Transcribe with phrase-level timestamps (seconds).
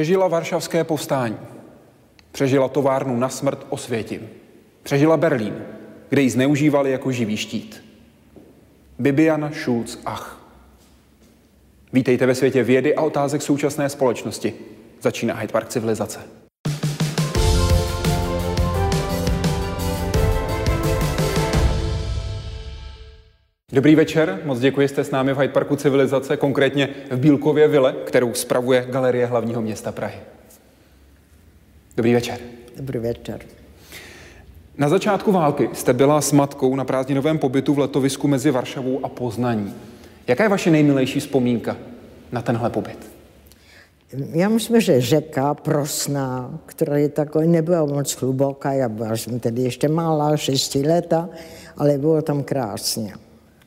[0.00, 1.36] Přežila varšavské povstání.
[2.32, 4.28] Přežila továrnu na smrt Osvětim.
[4.82, 5.54] Přežila Berlín,
[6.08, 7.84] kde ji zneužívali jako živý štít.
[8.98, 10.40] Bibiana Schulz Ach.
[11.92, 14.54] Vítejte ve světě vědy a otázek současné společnosti.
[15.00, 16.20] Začíná Hyde Park civilizace.
[23.72, 27.94] Dobrý večer, moc děkuji, jste s námi v Hyde Parku Civilizace, konkrétně v Bílkově vile,
[28.04, 30.18] kterou spravuje Galerie hlavního města Prahy.
[31.96, 32.38] Dobrý večer.
[32.76, 33.40] Dobrý večer.
[34.78, 39.08] Na začátku války jste byla s matkou na prázdninovém pobytu v letovisku mezi Varšavou a
[39.08, 39.74] Poznaní.
[40.26, 41.76] Jaká je vaše nejmilejší vzpomínka
[42.32, 43.10] na tenhle pobyt?
[44.32, 49.62] Já myslím, že řeka Prosná, která je taková, nebyla moc hluboká, já byla jsem tedy
[49.62, 51.28] ještě malá, šesti leta,
[51.76, 53.14] ale bylo tam krásně.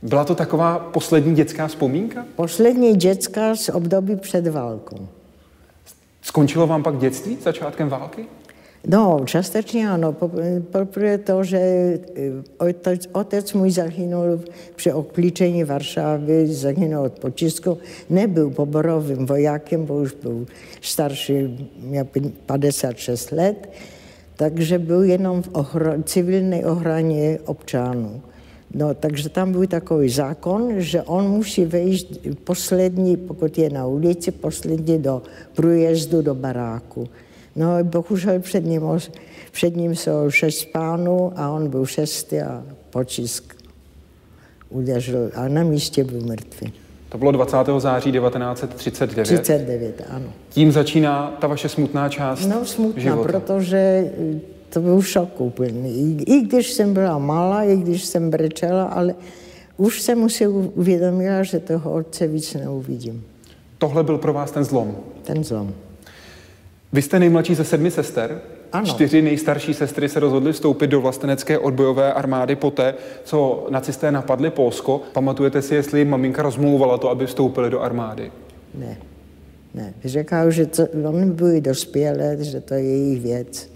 [0.04, 2.26] Byla to taková poslední dětská vzpomínka?
[2.36, 5.08] Poslední dětská z období před válkou.
[6.22, 8.26] Skončilo vám pak dětství začátkem války?
[8.88, 10.16] No, částečně ano.
[10.72, 12.00] Poprvé to, že eh,
[12.58, 14.40] otec, otec můj zahynul
[14.76, 17.78] při oklíčení Varšavy, zahynul od počistku.
[18.09, 20.46] Nebyl poborovým vojákem, bo už byl
[20.81, 22.08] starší, měl
[22.46, 23.70] 56 let,
[24.36, 28.22] takže byl jenom v ochra- civilní ochraně občanů.
[28.73, 34.31] No, takže tam byl takový zákon, že on musí vejít poslední, pokud je na ulici,
[34.31, 35.21] poslední do
[35.55, 37.09] průjezdu do baráku.
[37.55, 38.81] No, bohužel před ním,
[39.51, 43.55] před ním jsou šest pánů a on byl šestý a počisk
[44.69, 46.73] udeřil a na místě byl mrtvý.
[47.09, 47.57] To bylo 20.
[47.77, 49.25] září 1939.
[49.41, 50.25] 39, ano.
[50.49, 53.23] Tím začíná ta vaše smutná část No smutná, života.
[53.39, 54.11] protože
[54.73, 56.22] to byl šok úplný.
[56.22, 59.16] I, I když jsem byla malá, i když jsem brečela, ale
[59.78, 63.23] už jsem si uvědomila, že toho otce víc neuvidím.
[63.78, 64.97] Tohle byl pro vás ten zlom.
[65.23, 65.73] Ten zlom.
[66.94, 68.41] Vy jste nejmladší ze sedmi sester.
[68.72, 68.85] Ano.
[68.85, 75.01] Čtyři nejstarší sestry se rozhodly vstoupit do vlastenecké odbojové armády poté, co nacisté napadli Polsko.
[75.13, 78.31] Pamatujete si, jestli maminka rozmlouvala to, aby vstoupili do armády?
[78.75, 78.97] Ne,
[79.73, 79.94] ne.
[80.06, 83.72] Řekla, že to, oni byli dospělé, že to je jejich věc.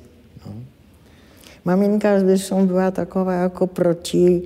[1.68, 4.42] Maminka jsem byla taková jako proti,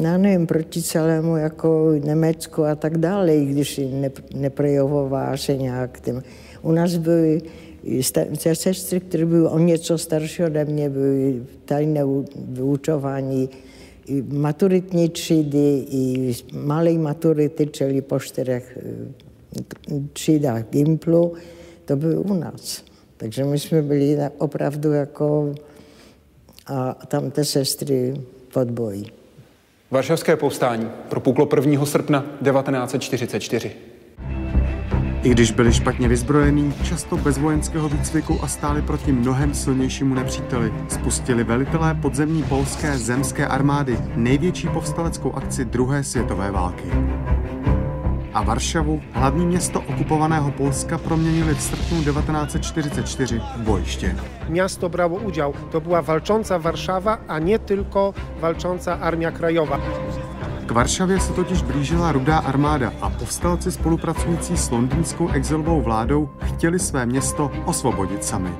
[0.00, 6.00] já nevím, proti celému jako Německu a tak dále, i když ne, neprojevovala se nějak
[6.00, 6.22] tím.
[6.62, 7.42] U nás byly
[8.00, 12.00] sta- sestry, které byly o něco starší ode mě, byly tajné
[12.34, 13.50] vyučování,
[14.06, 21.32] i maturitní třídy, i malé maturity, čili po čtyřech eh, třídách Gimplu,
[21.84, 22.84] to bylo u nás.
[23.16, 25.54] Takže my jsme byli opravdu jako
[26.70, 28.14] a tam ty sestry
[28.48, 29.04] v odboji.
[29.90, 31.86] Varšavské povstání propuklo 1.
[31.86, 33.72] srpna 1944.
[35.22, 40.72] I když byli špatně vyzbrojení, často bez vojenského výcviku a stáli proti mnohem silnějšímu nepříteli,
[40.88, 46.84] spustili velitelé podzemní polské zemské armády největší povstaleckou akci druhé světové války.
[48.34, 54.16] A Varšavu, hlavní město okupovaného Polska, proměnili v srpnu 1944 v bojiště.
[54.48, 55.54] miasto brało udział.
[55.70, 59.80] To była walcząca Warszawa, a nie tylko walcząca Armia Krajowa.
[60.66, 66.78] K Varšavě se totiž blížila rudá armáda a povstalci spolupracující s londýnskou exilovou vládou chtěli
[66.78, 68.50] své město osvobodit sami.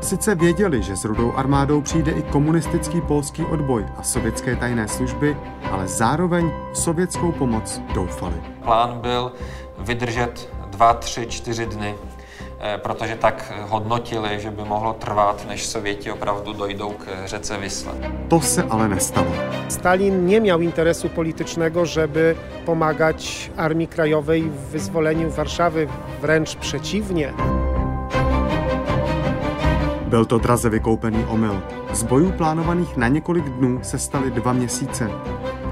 [0.00, 5.36] Sice věděli, že s rudou armádou přijde i komunistický polský odboj a sovětské tajné služby,
[5.70, 8.34] ale zároveň v sovětskou pomoc doufali.
[8.64, 9.32] Plán byl
[9.78, 11.94] vydržet dva, tři, čtyři dny,
[12.60, 17.92] eh, protože tak hodnotili, že by mohlo trvat, než Sověti opravdu dojdou k řece Vysle.
[18.28, 19.32] To se ale nestalo.
[19.68, 22.36] Stalin nie miał interesu politycznego, żeby
[22.66, 25.88] pomagać Armii Krajowej w wyzwoleniu Warszawy,
[26.20, 27.32] wręcz przeciwnie.
[30.08, 31.62] Byl to draze vykoupený omyl.
[31.92, 35.10] Z bojů plánovaných na několik dnů se staly dva měsíce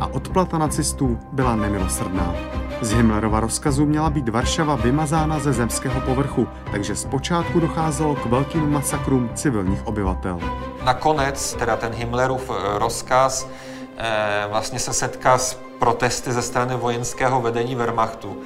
[0.00, 2.34] a odplata nacistů byla nemilosrdná.
[2.80, 8.70] Z Himmlerova rozkazu měla být Varšava vymazána ze zemského povrchu, takže zpočátku docházelo k velkým
[8.70, 10.38] masakrům civilních obyvatel.
[10.84, 13.48] Nakonec teda ten Himmlerův eh, rozkaz
[13.96, 18.36] eh, vlastně se setká s protesty ze strany vojenského vedení Wehrmachtu,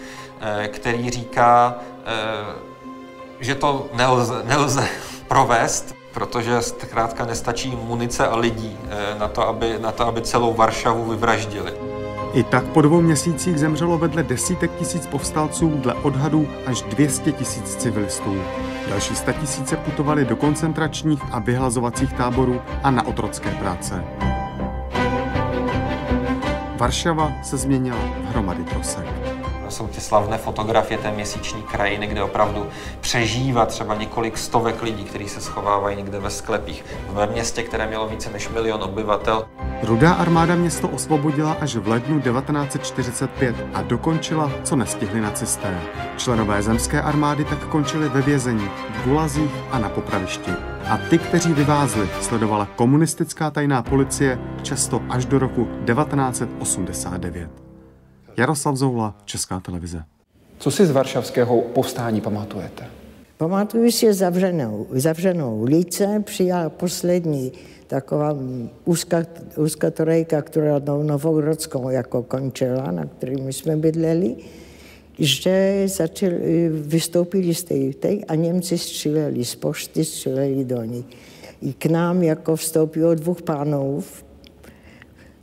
[0.41, 1.75] eh, který říká,
[3.41, 4.89] že to nelze, nelze
[5.31, 10.55] provést, protože zkrátka nestačí munice a lidí eh, na to, aby, na to, aby celou
[10.55, 11.73] Varšavu vyvraždili.
[12.33, 17.77] I tak po dvou měsících zemřelo vedle desítek tisíc povstalců dle odhadů až 200 tisíc
[17.77, 18.43] civilistů.
[18.89, 24.05] Další tisíce putovali do koncentračních a vyhlazovacích táborů a na otrocké práce.
[26.77, 29.30] Varšava se změnila v hromady trosek.
[29.71, 32.67] Jsou ty slavné fotografie té měsíční krajiny, kde opravdu
[33.01, 36.85] přežívá třeba několik stovek lidí, kteří se schovávají někde ve sklepích.
[37.09, 39.47] Ve městě, které mělo více než milion obyvatel.
[39.83, 45.81] Rudá armáda město osvobodila až v lednu 1945 a dokončila, co nestihli nacisté.
[46.17, 50.51] Členové zemské armády tak končili ve vězení, v gulazích a na popravišti.
[50.89, 57.70] A ty, kteří vyvázli, sledovala komunistická tajná policie často až do roku 1989.
[58.37, 60.05] Jaroslav Zoula, Česká televize.
[60.59, 62.85] Co si z varšavského povstání pamatujete?
[63.37, 67.53] Pamatuju si zavřenou, zavřenou ulice, přijala poslední
[67.87, 68.37] taková
[68.85, 69.25] úzká,
[69.57, 74.37] úzká trojka, která do Novogrodskou jako končila, na kterým jsme bydleli,
[75.19, 81.05] že začali, vystoupili z té, té a Němci stříleli z pošty, stříleli do ní.
[81.63, 84.03] I k nám jako vstoupilo dvou pánů,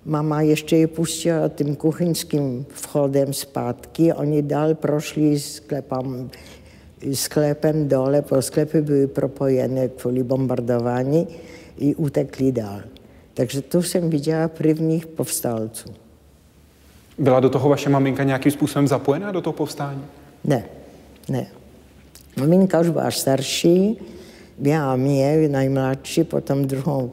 [0.08, 4.14] Mama ještě je pustila tím kuchyňským vchodem zpátky.
[4.14, 6.30] Oni dál prošli sklepem,
[7.14, 11.28] sklepem dole, pro sklepy byly propojené kvůli bombardování
[11.78, 12.82] i utekli dál.
[13.34, 15.90] Takže to jsem viděla prvních povstalců.
[17.18, 20.02] Byla do toho vaše maminka nějakým způsobem zapojená do toho povstání?
[20.44, 20.64] Ne,
[21.30, 21.48] ne.
[22.40, 23.98] Maminka už byla starší,
[24.58, 27.12] měla mě, najmladší, potom druhou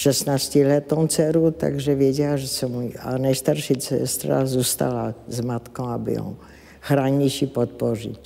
[0.00, 2.92] 16 letou dceru, takže věděla, že jsem můj.
[3.00, 6.36] A nejstarší sestra zůstala s matkou, aby ho
[6.80, 8.18] chránější podpořit.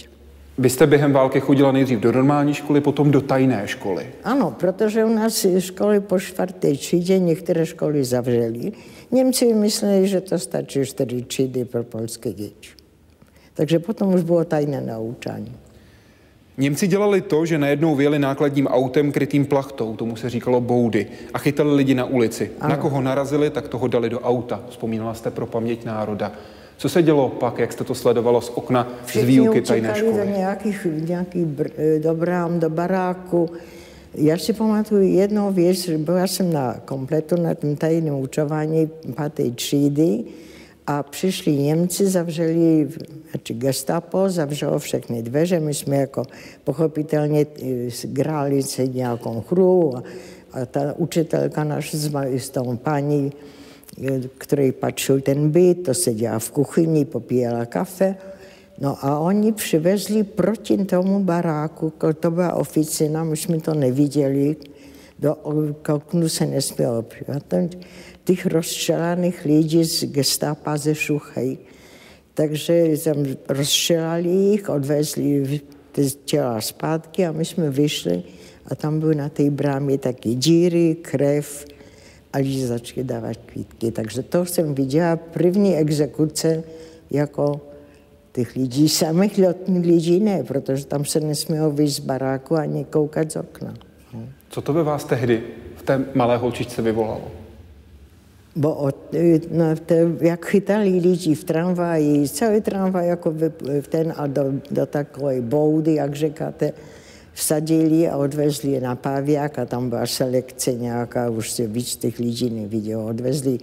[0.59, 4.07] Vy jste během války chodila nejdřív do normální školy, potom do tajné školy.
[4.25, 8.73] Ano, protože u nás školy po čtvrté třídě některé školy zavřely.
[9.11, 12.69] Němci mysleli, že to stačí čtyři třídy pro polské děti.
[13.55, 15.53] Takže potom už bylo tajné naučání.
[16.59, 21.39] Němci dělali to, že najednou vyjeli nákladním autem krytým plachtou, tomu se říkalo boudy, a
[21.39, 22.51] chytali lidi na ulici.
[22.61, 22.71] Ano.
[22.71, 24.61] Na koho narazili, tak toho dali do auta.
[24.69, 26.33] Vzpomínala jste pro paměť národa.
[26.77, 30.13] Co se dělo pak, jak jste to sledovalo z okna Všichni z výuky tajné školy?
[30.13, 33.51] do nějakých, nějakých br- do brám, do baráku.
[34.15, 40.25] Já si pamatuju jednou věc, byla jsem na kompletu na tom tajném učování páté třídy
[40.87, 42.89] a přišli Němci, zavřeli,
[43.31, 46.23] znači gestapo, zavřelo všechny dveře, my jsme jako
[46.65, 47.47] pochopitelně
[48.19, 50.03] hráli se nějakou hru a,
[50.53, 53.33] a ta učitelka naš s tou paní,
[54.39, 58.17] který patřil ten byt, to seděla v kuchyni, popíjela kafe.
[58.81, 64.57] No a oni přivezli proti tomu baráku, to byla oficina, my jsme to neviděli,
[65.19, 65.35] do
[65.95, 67.43] oknu se nesmělo přivat
[68.25, 71.59] těch rozstřelaných lidí z gestápa ze Šuchej.
[72.35, 73.17] Takže tam
[73.49, 75.61] rozstřelali jich, odvezli
[75.93, 78.23] ty těla zpátky a my jsme vyšli
[78.67, 81.67] a tam byly na té brámě taky díry, krev
[82.33, 83.91] a lidi začali dávat kvítky.
[83.91, 86.65] Takže to jsem viděla první exekuce
[87.11, 87.61] jako
[88.33, 93.37] těch lidí, samých lidí ne, protože tam se nesmělo vyjít z baráku ani koukat z
[93.37, 93.75] okna.
[94.51, 95.43] Co to ve vás tehdy
[95.77, 97.44] v té malé holčičce vyvolalo?
[98.57, 98.97] Bo od,
[99.51, 104.87] no, te, jak chytali lidi v tramvaji, celý tramvaj jako v, ten a do, do
[104.87, 106.73] takové boudy, jak říkáte,
[107.33, 112.19] vsadili a odvezli je na Paviak a tam byla selekce nějaká, už se víc těch
[112.19, 113.07] lidí nevidělo.
[113.07, 113.59] Odvezli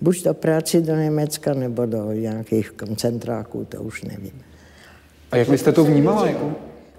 [0.00, 4.42] buď do práce do Německa, nebo do nějakých koncentráků, to už nevím.
[5.30, 6.26] A jak jste to vnímala?
[6.26, 6.52] Jako?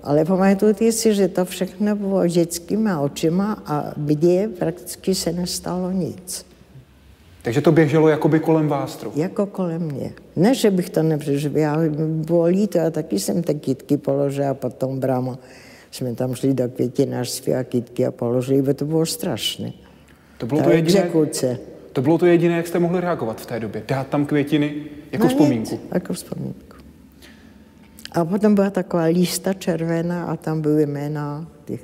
[0.03, 6.45] Ale pamatujte si, že to všechno bylo dětskými očima a mně prakticky se nestalo nic.
[7.43, 9.19] Takže to běželo jakoby kolem vás trochu?
[9.19, 10.13] Jako kolem mě.
[10.35, 14.53] Ne, že bych to nepřežil, já bylo líto, já taky jsem ty kytky položila a
[14.53, 15.37] potom bramo.
[15.91, 19.73] Jsme tam šli do květinářství a kytky a položili, bo to bylo strašné.
[20.37, 21.59] To bylo Ta to jediné, exekuce.
[21.93, 23.83] To bylo to jediné, jak jste mohli reagovat v té době?
[23.87, 24.73] Dát tam květiny
[25.11, 25.71] jako no vzpomínku?
[25.71, 26.77] Nic, jako vzpomínku.
[28.11, 31.81] A potom byla taková lísta červená a tam byly jména těch,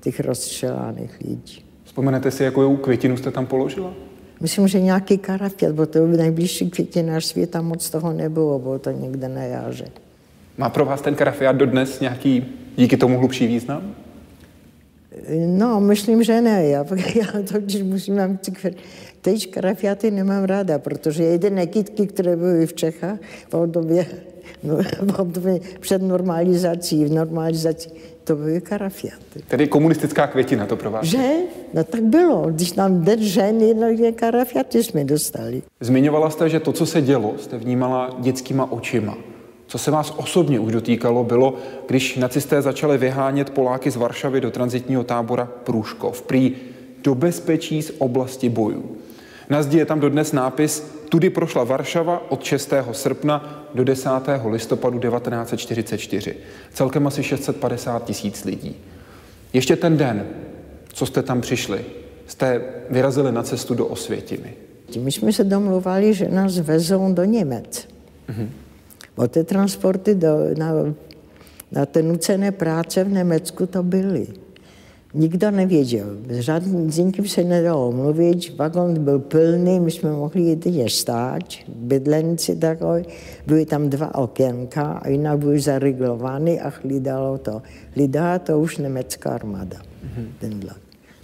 [0.00, 1.64] těch rozstřelaných lidí.
[1.84, 3.94] Vzpomenete si, jakou květinu jste tam položila?
[4.40, 8.90] Myslím, že nějaký karafiat, bo to v nejbližší květinářství tam moc toho nebylo, bylo to
[8.90, 9.88] někde na jáře.
[10.58, 12.44] Má pro vás ten karafiat dodnes nějaký
[12.76, 13.94] díky tomu hlubší význam?
[15.46, 16.66] No, myslím, že ne.
[16.66, 18.38] Já, já totiž musím vám
[19.20, 23.18] Teď karafiaty nemám ráda, protože jediné kytky, které byly v Čechách
[23.48, 24.06] v no,
[25.00, 27.90] v období před normalizací, v normalizaci,
[28.24, 29.42] to byly karafiaty.
[29.48, 31.06] Tedy komunistická květina to pro vás?
[31.06, 31.28] Že?
[31.74, 32.46] No tak bylo.
[32.50, 35.62] Když nám den ženy, no karafiaty jsme dostali.
[35.80, 39.16] Zmiňovala jste, že to, co se dělo, jste vnímala dětskýma očima.
[39.66, 41.54] Co se vás osobně už dotýkalo, bylo,
[41.86, 46.56] když nacisté začali vyhánět Poláky z Varšavy do transitního tábora Průškov, prý
[47.02, 48.96] do bezpečí z oblasti bojů.
[49.50, 52.72] Na zdi je tam dodnes nápis Tudy prošla Varšava od 6.
[52.92, 54.10] srpna do 10.
[54.50, 56.36] listopadu 1944.
[56.72, 58.76] Celkem asi 650 tisíc lidí.
[59.52, 60.26] Ještě ten den,
[60.92, 61.84] co jste tam přišli,
[62.26, 64.54] jste vyrazili na cestu do Osvětimi.
[65.02, 67.88] My jsme se domluvali, že nás vezou do Němec.
[68.28, 68.48] Mm-hmm.
[69.16, 70.72] Bo ty transporty do, na,
[71.72, 74.26] na ty nucené práce v Německu to byly.
[75.14, 76.16] Nikdo nevěděl.
[76.28, 82.56] Žádný, s nikým se nedalo mluvit, vagon byl plný, my jsme mohli jedině stát, bydlenci
[82.56, 83.04] takový,
[83.46, 87.62] byly tam dva okénka a jinak byly zariglovány a hlídalo to.
[87.94, 90.26] Hlídala to už německá armáda, mm-hmm.
[90.40, 90.80] ten vlak.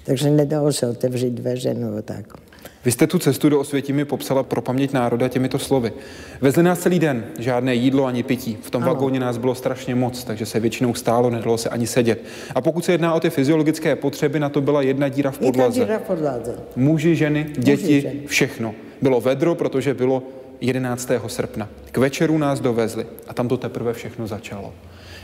[0.07, 2.46] Takže nedalo se otevřít dveře nebo tak.
[2.87, 5.93] Vy jste tu cestu do Osvětimi popsala pro paměť národa těmito slovy.
[6.41, 8.59] Vezli nás celý den, žádné jídlo ani pití.
[8.63, 8.95] V tom ano.
[8.95, 12.25] vagóně nás bylo strašně moc, takže se většinou stálo, nedalo se ani sedět.
[12.55, 15.81] A pokud se jedná o ty fyziologické potřeby, na to byla jedna díra v podlaze.
[15.81, 16.59] Jedna díra v podlaze.
[16.77, 18.21] Muži, ženy, děti, Muži, ženy.
[18.27, 18.75] všechno.
[19.03, 20.23] Bylo vedro, protože bylo
[20.61, 21.11] 11.
[21.27, 21.69] srpna.
[21.93, 24.75] K večeru nás dovezli a tam to teprve všechno začalo.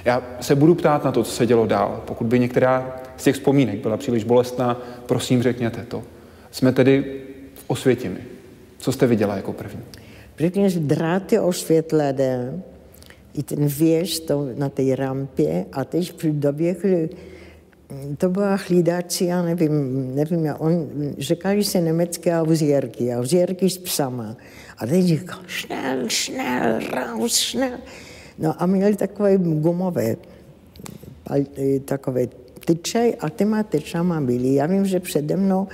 [0.04, 2.02] Já se budu ptát na to, co se dělo dál.
[2.04, 6.02] Pokud by některá z těch vzpomínek byla příliš bolestná, prosím řekněte to.
[6.50, 7.22] Jsme tedy
[7.73, 8.21] Osvětimi.
[8.79, 9.81] Co jste viděla jako první?
[10.37, 12.62] První dráty osvětlené,
[13.35, 14.23] i ten věž
[14.57, 17.09] na té rampě a teď doběhli,
[18.19, 19.75] to byla hlídací, já nevím,
[20.14, 20.88] nevím, on,
[21.19, 24.37] říkali se německé auzierky, auzierky s psama.
[24.79, 27.79] A teď říkal, šnel, šnel, raus, šnel.
[28.38, 30.17] No a měli takové gumové,
[31.85, 32.26] takové
[32.64, 34.55] tyče a těma tyčama byli.
[34.55, 35.69] Já vím, že přede mnou,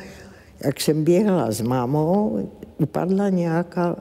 [0.65, 2.49] jak jsem běhla s mámou,
[2.79, 3.97] upadla nějaká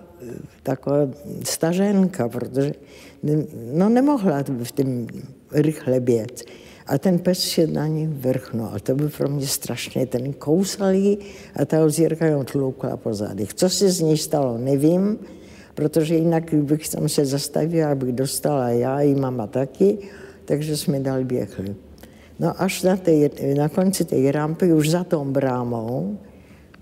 [0.64, 0.98] taková
[1.44, 2.74] staženka, protože
[3.74, 5.08] no, nemohla v tom
[5.52, 6.44] rychle bět.
[6.88, 8.70] A ten pes se na ní vrchnul.
[8.74, 10.06] A to byl pro mě strašně.
[10.06, 11.18] Ten kousal jí
[11.56, 13.54] a ta ozírka ją tloukla po zadech.
[13.54, 15.20] Co se z ní stalo, nevím
[15.78, 19.98] protože jinak bych tam se zastavila, abych dostala já i mama taky,
[20.46, 21.76] takže jsme dál běhli.
[22.40, 26.18] No až na, tej, na konci té rampy, už za tou brámou,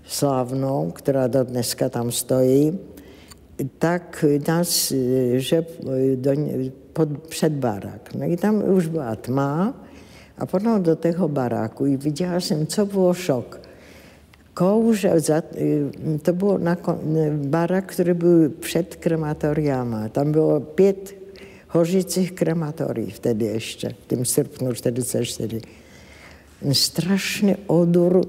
[0.06, 2.78] slavnou, která do dneska tam stojí,
[3.78, 4.92] tak nás,
[5.36, 5.66] že
[6.14, 6.30] do,
[6.92, 8.14] pod, před barák.
[8.14, 9.74] No i tam už byla tma
[10.38, 13.60] a potom do toho baráku i viděla jsem, co bylo šok
[14.56, 15.12] kouře,
[16.22, 16.76] to byl na,
[17.32, 20.08] barak, který byl před krematoriama.
[20.08, 21.16] Tam bylo pět
[21.68, 25.60] hořících krematorií vtedy ještě, v tom srpnu 44.
[26.72, 28.20] Strašný odor,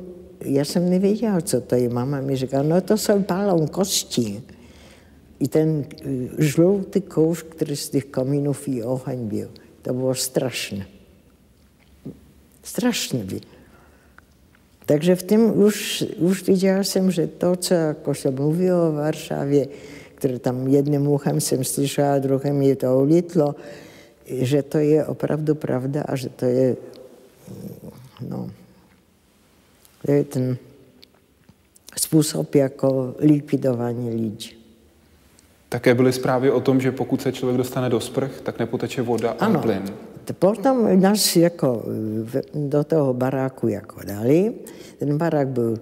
[0.46, 1.90] já jsem nevěděla, co to je.
[1.90, 4.44] Mama mi říkala, no to jsou palou kosti.
[5.40, 5.86] I ten
[6.38, 9.50] žlutý kouř, který z těch kamínů i oheň byl.
[9.82, 10.88] To bylo strašné.
[12.64, 13.42] Strašné bylo.
[14.86, 19.68] Takže v tom už, už viděla jsem, že to, co jako se mluvilo o Varšavě,
[20.16, 23.56] které tam jedním uchem jsem slyšela, druhým je to ulitlo,
[24.26, 26.76] že to je opravdu pravda a že to je,
[28.30, 28.57] no, to je
[30.30, 30.58] ten
[31.98, 34.50] způsob jako likvidování lidí.
[35.70, 39.36] Také byly zprávy o tom, že pokud se člověk dostane do sprch, tak nepoteče voda
[39.40, 39.60] ano.
[39.60, 39.84] a plyn.
[40.40, 41.84] Potom nás jako
[42.54, 44.54] do toho baráku jako dali.
[45.00, 45.78] Ten barák byl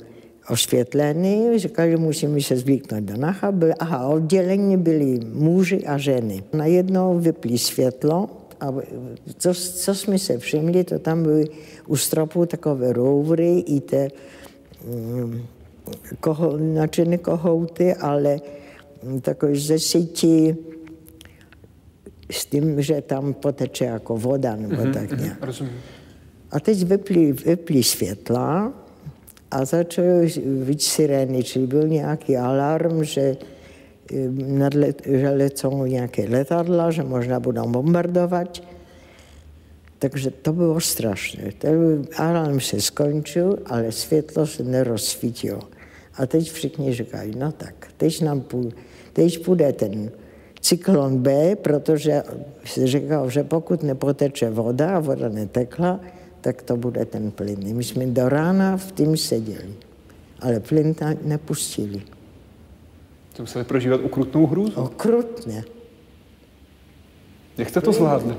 [0.50, 3.54] osvětlený, říkali, že musíme se zvyknout do nacha.
[3.80, 6.44] Aha, oddělení byli muži a ženy.
[6.54, 8.30] Najednou vypli světlo
[8.60, 8.74] a
[9.38, 11.46] co, co jsme se všimli, to tam byly
[11.88, 14.08] u stropu takové rouvry i te
[14.88, 15.48] um,
[16.20, 18.40] koho, načiny kohouty, ale
[19.22, 20.56] takové ze sítí
[22.32, 25.44] s tím, že tam poteče jako voda nebo mm-hmm, tak nějak.
[25.44, 25.74] Rozumím.
[26.52, 28.74] A teď vypli, vypli světla
[29.52, 30.34] a začaly
[30.68, 33.38] být sirény, čili byl nějaký alarm, že,
[34.36, 38.62] nadlet, že lecou nějaké letadla, že možná budou bombardovat.
[40.00, 41.44] Takže to bylo strašné.
[42.18, 45.60] Alarm se skončil, ale světlo se nerozsvítilo.
[46.18, 48.76] A teď všichni říkají, no tak, teď nám půjde,
[49.14, 50.12] teď půjde ten
[50.62, 52.24] cyklon B, protože
[52.66, 56.00] si říkal, že pokud nepoteče voda a voda netekla,
[56.42, 57.76] tak to bude ten plyn.
[57.76, 59.74] My jsme do rána v tím seděli,
[60.40, 62.15] ale plyn nepustili.
[63.36, 64.72] To museli prožívat ukrutnou hru?
[64.76, 65.64] Okrutně.
[67.58, 68.36] Jak jste to zvládli?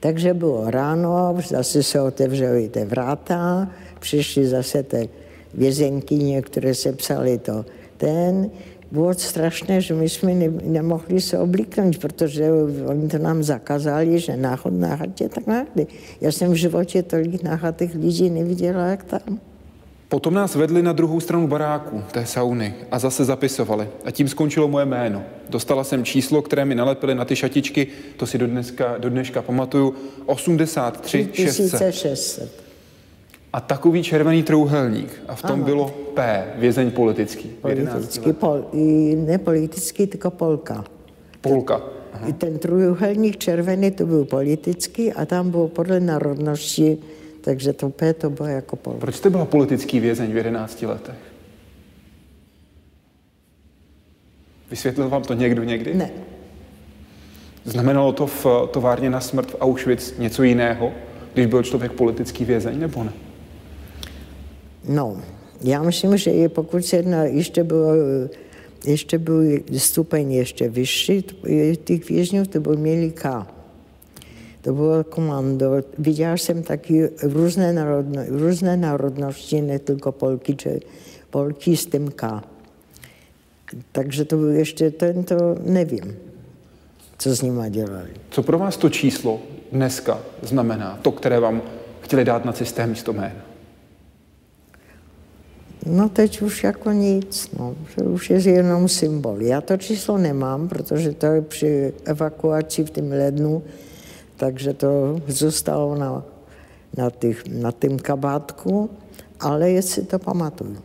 [0.00, 3.70] Takže bylo ráno, zase se otevřely ty vráta,
[4.00, 5.08] přišli zase ty
[5.54, 7.64] vězenkyně, které se psali to
[7.96, 8.50] ten,
[8.90, 12.52] bylo strašné, že my jsme ne, nemohli se oblíknout, protože
[12.86, 15.86] oni to nám zakázali, že náchod na chatě, tak náhody.
[16.20, 19.40] Já jsem v životě tolik náhatých lidí neviděla, jak tam.
[20.08, 23.88] Potom nás vedli na druhou stranu baráku, té sauny, a zase zapisovali.
[24.04, 25.22] A tím skončilo moje jméno.
[25.48, 27.86] Dostala jsem číslo, které mi nalepili na ty šatičky,
[28.16, 29.94] to si do, dneska, do dneška pamatuju,
[30.26, 31.94] 83 600.
[31.94, 32.62] 600.
[33.52, 35.22] A takový červený trouhelník.
[35.28, 35.64] A v tom ano.
[35.64, 37.48] bylo P, vězeň politický.
[37.48, 38.64] Politický, pol,
[39.16, 40.84] ne politický, tylko Polka.
[41.40, 41.82] Polka.
[42.12, 42.32] Aha.
[42.38, 46.98] Ten trouhelník červený to byl politický a tam bylo podle národnosti
[47.46, 48.94] takže to P to bylo jako pol.
[48.94, 51.14] Proč jste byla politický vězeň v 11 letech?
[54.70, 55.94] Vysvětlil vám to někdo někdy?
[55.94, 56.10] Ne.
[57.64, 60.92] Znamenalo to v továrně na smrt v Auschwitz něco jiného,
[61.34, 63.12] když byl člověk politický vězeň, nebo ne?
[64.88, 65.22] No,
[65.62, 67.92] já myslím, že je, pokud se jedná, ještě bylo,
[68.86, 69.42] ještě byl
[69.76, 71.24] stupeň ještě vyšší,
[71.84, 73.46] těch vězňů to byl měli K
[74.66, 75.72] to bylo komando.
[75.98, 80.80] Viděla jsem taky různé, národno, různé národnosti, ne tylko Polky, či
[81.30, 82.42] Polky s tím K.
[83.92, 86.16] Takže to byl ještě tento, nevím,
[87.18, 88.10] co s nimi dělali.
[88.30, 89.40] Co pro vás to číslo
[89.72, 91.62] dneska znamená, to, které vám
[92.00, 93.46] chtěli dát na systém místo jména?
[95.86, 99.42] No teď už jako nic, no, že už je jenom symbol.
[99.42, 103.62] Já to číslo nemám, protože to je při evakuaci v tom lednu
[104.36, 106.22] takže to zůstalo na,
[106.96, 108.90] na, těch, na tým kabátku,
[109.40, 110.76] ale jestli to pamatuju.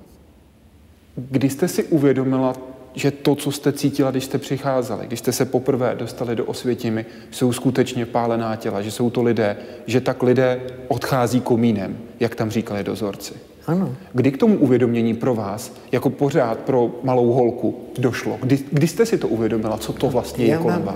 [1.16, 2.56] Kdy jste si uvědomila,
[2.94, 7.06] že to, co jste cítila, když jste přicházeli, když jste se poprvé dostali do Osvětimi,
[7.32, 12.50] jsou skutečně pálená těla, že jsou to lidé, že tak lidé odchází komínem, jak tam
[12.50, 13.34] říkali dozorci.
[13.68, 13.96] Ano.
[14.14, 18.38] Kdy k tomu uvědomění pro vás, jako pořád pro malou holku, došlo?
[18.42, 20.96] Kdy, kdy jste si to uvědomila, co to vlastně je kolem vás?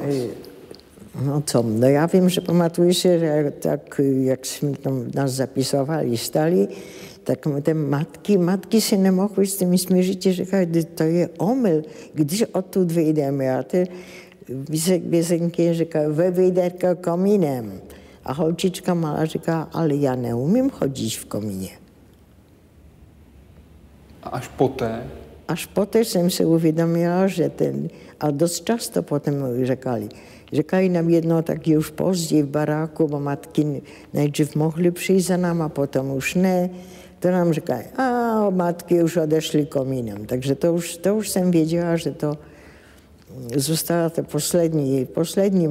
[1.21, 6.17] No co, no já vím, že pamatuju si, že tak, jak jsme tam nás zapisovali,
[6.17, 6.67] stali,
[7.23, 12.91] tak ty matky, matky si nemohly s těmi smířitě říkat, to je omyl, když odtud
[12.91, 13.55] vyjdeme.
[13.55, 13.87] A ty
[14.99, 17.81] vězenky říkají, vy vyjdete komínem.
[18.25, 21.69] A holčička malá říká, ale já neumím chodit v komíně.
[24.23, 25.03] A až poté?
[25.47, 29.35] Až poté jsem se uvědomila, že ten, a dost často potom
[30.53, 33.81] říkali, Říkají nám jedno taky už později v baráku, bo matky
[34.13, 36.69] nejdřív mohly přijít za nám a potom už ne.
[37.19, 40.25] To nám říkají, a matky už odešly komínem.
[40.25, 42.37] Takže to už, to už jsem věděla, že to
[43.55, 45.69] zůstala to poslední, poslední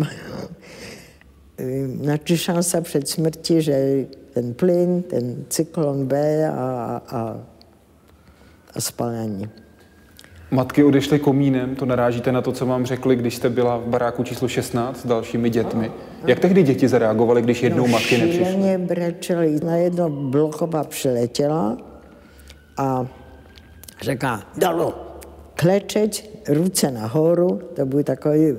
[2.03, 7.41] znači šansa před smrti, že ten plyn, ten cyklon B a, a,
[8.75, 9.49] a spalení.
[10.55, 14.23] Matky odešly komínem, to narážíte na to, co vám řekli, když jste byla v baráku
[14.23, 15.93] číslo 16 s dalšími dětmi.
[16.27, 18.45] Jak tehdy děti zareagovaly, když jednou no, matky nepřišly?
[18.45, 19.61] Šíleně brečeli.
[19.65, 21.77] Na jedno blochova přiletěla
[22.77, 23.07] a
[24.03, 25.19] říká, dalo,
[25.55, 28.55] klečeť, ruce nahoru, to byl takový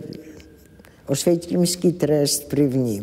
[1.07, 3.01] osvětímský trest první.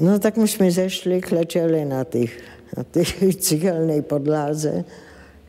[0.00, 2.40] No tak my jsme zešli, klečeli na těch,
[2.76, 4.84] na těch cihelnej podláze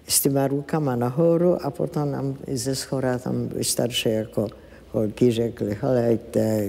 [0.09, 4.47] s těma rukama nahoru a potom nám ze schora tam starší jako
[4.91, 6.67] holky řekli, helejte,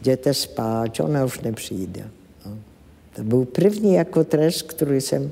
[0.00, 2.04] jděte spát, ona už nepřijde.
[2.46, 2.58] No.
[3.16, 5.30] To byl první jako trest, který jsem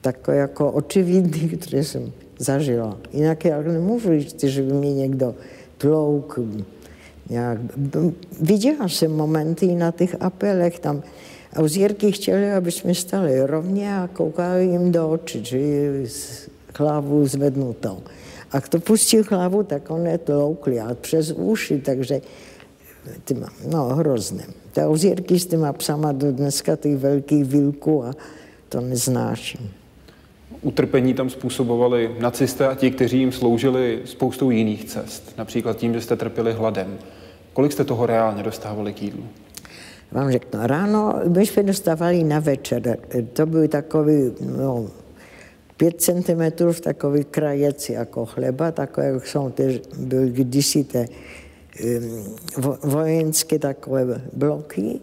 [0.00, 2.98] takový jako očividný, který jsem zažila.
[3.12, 5.34] Jinak já nemůžu říct, že by mě někdo
[5.78, 6.38] tlouk,
[7.30, 7.58] nějak.
[8.40, 11.02] Viděla jsem momenty na těch apelech, tam
[11.52, 15.58] a uzírky chtěli, aby jsme stali rovně a koukali jim do očí, že
[16.78, 17.98] hlavu zvednutou.
[18.52, 22.20] A kdo pustil hlavu, tak on je tloukli a přes uši, takže
[23.24, 24.44] tyma, no hrozné.
[24.72, 28.12] Ta ozírky s těma psama do dneska těch velkých vilků a
[28.68, 29.70] to neznáším.
[30.62, 35.34] Utrpení tam způsobovali nacisté a ti, kteří jim sloužili spoustou jiných cest.
[35.38, 36.98] Například tím, že jste trpěli hladem.
[37.52, 39.24] Kolik jste toho reálně dostávali k jídlu?
[40.12, 42.98] Vám řeknu, ráno my jsme dostávali na večer.
[43.32, 44.86] To byl takový, no,
[45.76, 51.08] 5 cm v takový krajec jako chleba, takové, jak jsou ty, byly kdysi ty
[52.82, 55.00] vojenské takové bloky,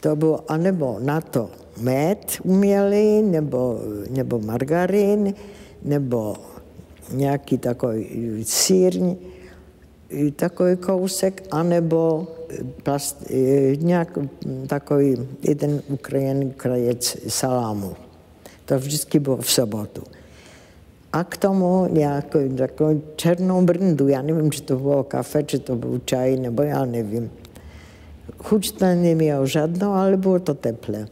[0.00, 3.80] to bylo anebo na to med umělý, nebo,
[4.10, 5.34] nebo margarin,
[5.82, 6.36] nebo
[7.12, 8.94] nějaký takový sír,
[10.36, 12.26] takový kousek, anebo
[12.82, 13.30] plast,
[13.76, 14.18] nějak
[14.66, 17.96] takový jeden ukrajený krajec salámu.
[18.64, 20.02] To vždycky bylo v sobotu.
[21.12, 24.08] A k tomu nějakou takovou černou brndu.
[24.08, 27.30] Já nevím, či to bylo kafe, či to byl čaj, nebo já nevím.
[28.38, 31.08] Chuť to neměl žádnou, ale bylo to teplé.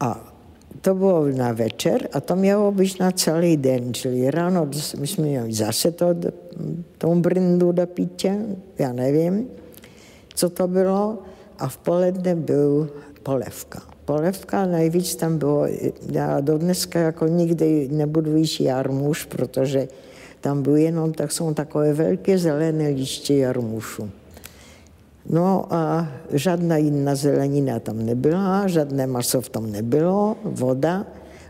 [0.00, 0.32] A
[0.80, 5.24] to bylo na večer a to mělo být na celý den, čili ráno my jsme
[5.24, 6.14] měli zase to,
[6.98, 8.38] tomu brindu do pitě,
[8.78, 9.48] já nevím,
[10.34, 11.18] co to bylo,
[11.58, 12.90] a v poledne byl
[13.22, 13.82] polevka.
[14.10, 15.66] Polevka nejvíc tam bylo,
[16.10, 19.88] já do dneska jako nikdy nebudu jíst jarmuš, protože
[20.40, 24.10] tam byl jenom, tak jsou takové velké zelené liště jarmušu.
[25.28, 31.06] No a žádná jiná zelenina tam nebyla, žádné maso v tom nebylo, voda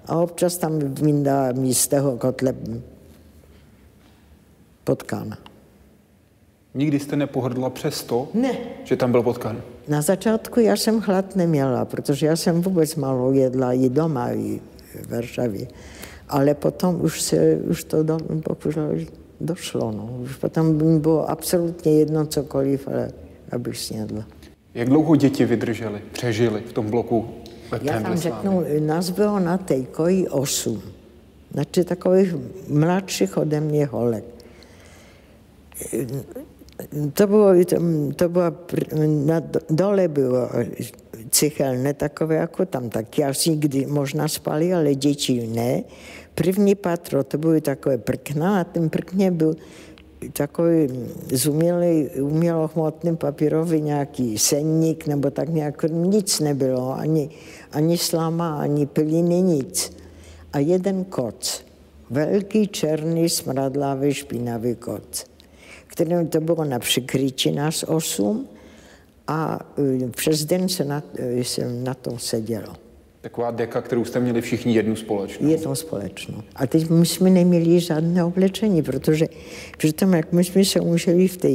[0.06, 1.52] a občas tam vyndá
[1.88, 2.54] toho kotle
[4.84, 5.38] potkána.
[6.74, 8.52] Nikdy jste nepohrdla přesto, ne.
[8.84, 9.62] že tam byl potkan?
[9.90, 14.60] Na začátku já jsem hlad neměla, protože já jsem vůbec málo jedla i doma, i
[15.02, 15.66] v Varšavě.
[16.28, 18.18] Ale potom už, se, už to do,
[19.40, 19.92] došlo.
[19.92, 20.18] No.
[20.22, 23.10] Už potom mi bylo absolutně jedno cokoliv, ale
[23.52, 24.24] abych snědla.
[24.74, 27.28] Jak dlouho děti vydržely, přežily v tom bloku
[27.82, 30.82] Já tam řeknu, nás bylo na té koji osm.
[31.52, 32.34] Znači takových
[32.68, 34.24] mladších ode mě holek.
[37.14, 37.48] To bylo,
[38.16, 38.52] to bylo,
[39.24, 40.48] na dole bylo
[41.30, 45.82] cichelné takové jako tam, tak já si kdy možná spali, ale děti ne.
[46.34, 49.56] První patro, to byly takové prkna a ten prkně byl
[50.32, 50.88] takový
[51.32, 57.30] zumělý, umělohmotný papírový nějaký senník, nebo tak nějak nic nebylo, ani,
[57.72, 59.96] ani slama, ani piliny, nic.
[60.52, 61.64] A jeden koc,
[62.10, 65.29] velký černý, smradlavý, špinavý koc,
[66.04, 68.48] kterým to bylo na přikryči nás osm
[69.26, 69.58] a
[70.04, 72.72] e, přes den se na, e, jsem na tom sedělo.
[73.20, 75.48] Taková deka, kterou jste měli všichni jednu společnou.
[75.48, 76.42] Jednu společnou.
[76.56, 79.26] A teď my jsme neměli žádné oblečení, protože
[79.78, 81.48] přitom, jak my jsme se museli v té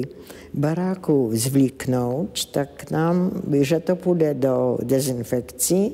[0.54, 5.92] baráku zvlíknout, tak nám, že to půjde do dezinfekcí,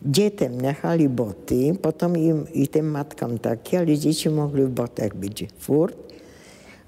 [0.00, 5.42] dětem nechali boty, potom jim i těm matkám taky, ale děti mohly v botech být
[5.58, 6.05] furt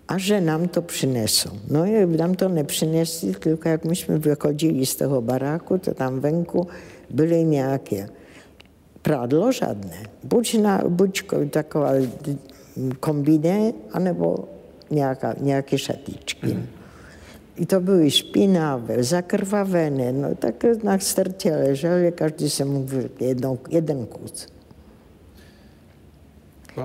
[0.08, 1.50] a že nám to přinesou.
[1.70, 1.84] No
[2.16, 6.66] nám to nepřinesli, tylko jak my jsme vychodili z toho baráku, to tam venku
[7.10, 8.08] byly nějaké
[9.02, 10.02] prádlo žádné.
[10.24, 11.92] Buď, na, buď taková
[13.00, 14.48] kombiné, anebo
[14.90, 16.46] nějaká, nějaké šatičky.
[16.46, 16.66] Mm.
[17.56, 22.86] I to byly špinavé, zakrvavené, no tak na srdce leželi, každý se mu
[23.20, 24.46] jedno, jeden kus.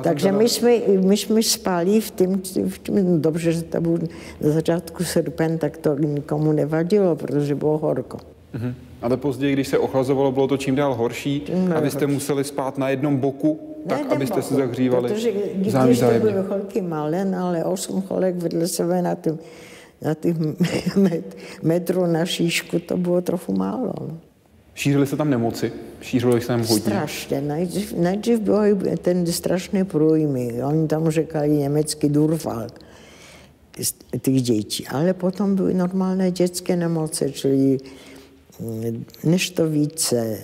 [0.04, 4.00] Takže my jsme, my jsme spali v tom, v tím, no dobře, že to byl
[4.42, 8.18] na začátku srpen, tak to nikomu nevadilo, protože bylo horko.
[8.18, 8.74] Mm-hmm.
[9.02, 11.44] Ale později, když se ochlazovalo, bylo to čím dál horší
[11.76, 15.32] a vy jste museli spát na jednom boku, tak na abyste boku, se zahřívali Protože
[15.56, 19.40] když to byly holky malé, no, ale osm holek vedle sebe na tím,
[20.02, 20.56] na tím
[21.64, 23.94] metru na šíšku, to bylo trochu málo.
[24.02, 24.18] No.
[24.76, 25.72] Šířily se tam nemoci?
[26.02, 26.80] Šířilo se tam hodně?
[26.80, 27.42] Strašně.
[27.42, 30.64] Nejdřív, nejdřív byl ten strašné průjmy.
[30.64, 32.68] Oni tam říkali německý Durfal
[34.22, 34.88] těch dětí.
[34.88, 37.78] Ale potom byly normálné dětské nemoci, čili
[38.60, 40.38] mm, neštovice,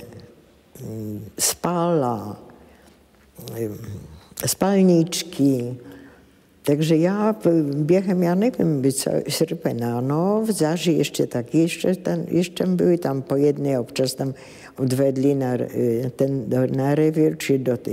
[0.84, 2.38] mm, spála,
[6.70, 7.36] mm, spalničky, takže já
[7.76, 8.92] během, já nevím,
[9.30, 14.34] srpen, ano, v září ještě tak, ještě, ten, ještě byli tam po jedné, občas tam
[14.78, 15.58] odvedli na,
[16.16, 17.92] ten, na revír, či do té,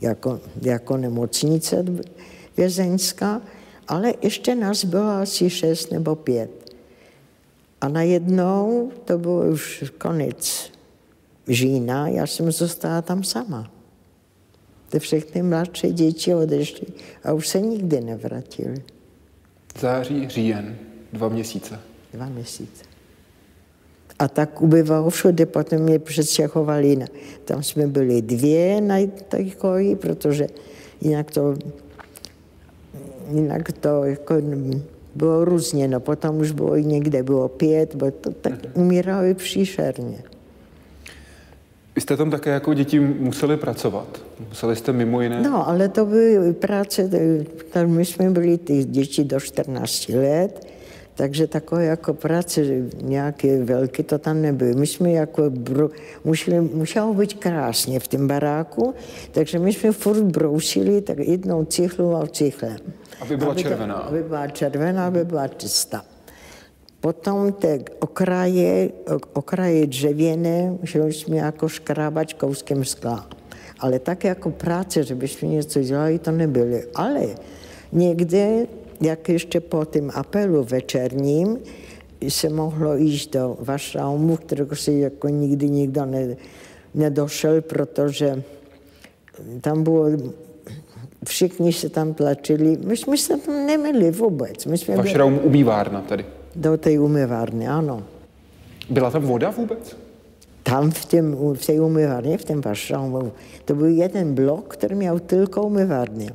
[0.00, 1.84] jako, jako nemocnice
[2.56, 3.42] vězeňská,
[3.88, 6.50] ale ještě nás bylo asi šest nebo pět.
[7.80, 10.70] A najednou, to byl už konec
[11.48, 13.70] října, já jsem zůstala tam sama.
[14.88, 16.86] Ty všechny mladší děti odešly
[17.24, 18.82] a už se nikdy nevrátili.
[19.80, 20.76] Září, říjen,
[21.12, 21.80] dva měsíce.
[22.14, 22.84] Dva měsíce.
[24.18, 26.96] A tak ubývalo všude, potom mě přestěhovali.
[26.96, 27.06] Na,
[27.44, 28.96] tam jsme byli dvě na
[29.28, 30.46] takový, protože
[31.00, 31.54] jinak to,
[33.30, 34.34] jinak to jako
[35.14, 35.88] bylo různě.
[35.88, 40.22] No potom už bylo i někde bylo pět, bo to tak umírali příšerně.
[41.98, 44.22] Vy jste tam také jako děti museli pracovat.
[44.48, 45.42] Museli jste mimo jiné?
[45.42, 47.10] No, ale to byly práce,
[47.70, 50.66] tam my jsme byli ty děti do 14 let,
[51.14, 52.60] takže takové jako práce
[53.02, 54.74] nějaké velké to tam nebyly.
[54.74, 55.88] My jsme jako, bro,
[56.24, 58.94] museli, muselo být krásně v tom baráku,
[59.32, 62.78] takže my jsme furt brousili tak jednou cihlu a cichlem.
[63.20, 63.94] Aby byla aby červená.
[63.94, 66.04] To, aby byla červená, aby byla čistá.
[67.00, 68.90] Potom ty okraje,
[69.32, 73.26] okraje dřevěné, že jsme jako škrábač kouskem skla.
[73.78, 76.84] Ale tak jako práce, že bychom něco dělali, to nebyly.
[76.94, 77.26] Ale
[77.92, 78.66] někde,
[79.00, 81.58] jak ještě po tom apelu večerním,
[82.28, 86.36] se mohlo jít do Vašraumu, kterého si jako nikdy nikdo ne,
[86.94, 88.42] nedošel, protože
[89.60, 90.06] tam bylo,
[91.24, 94.66] všichni se tam tlačili, my jsme se tam neměli vůbec.
[94.66, 96.24] My jsme Vaše byli, umývárna tedy?
[96.58, 98.02] Do té umývárny, ano.
[98.90, 99.96] Byla tam voda vůbec?
[100.62, 103.32] Tam v, těm, v té umývárně, v tom Varšavu,
[103.64, 106.30] to byl jeden blok, který měl tylko umývárny.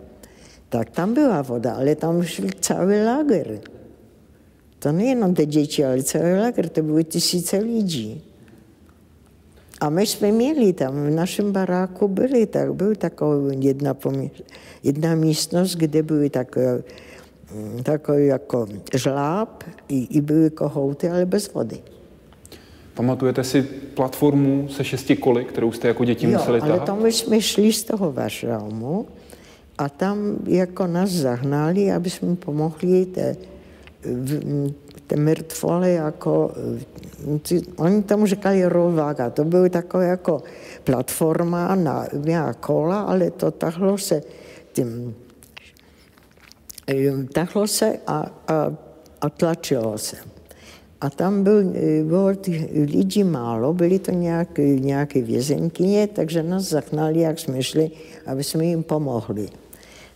[0.70, 3.60] Tak tam byla voda, ale tam šel celý lager.
[4.80, 8.24] To nejenom ty děti, ale celý lager, to byly tisíce lidí.
[9.82, 13.96] A my jsme měli tam, v našem baráku byli, tak byl taková jedna,
[14.84, 16.84] jedna místnost, kde byly takové,
[17.84, 21.80] takový jako žláb i, i byly kohouty, ale bez vody.
[22.94, 23.62] Pamatujete si
[23.94, 26.78] platformu se šesti koly, kterou jste jako děti jo, museli tahat?
[26.78, 29.08] ale tam jsme šli z toho Varšavu
[29.78, 33.36] a tam jako nás zahnali, aby jsme pomohli té,
[35.08, 36.52] té mrtvole jako,
[37.78, 40.44] oni tomu říkali rolvága, to byla taková jako
[40.84, 44.22] platforma na měla kola, ale to tahlo se
[44.74, 45.16] tím,
[47.34, 48.74] tahlo se a, a,
[49.22, 50.18] a tlačilo se.
[51.02, 51.64] A tam byl,
[52.04, 57.92] bylo těch lidí málo, byly to nějaké, nějaké vězenkyně, takže nás zahnali, jak jsme šli,
[58.26, 59.50] aby jsme jim pomohli.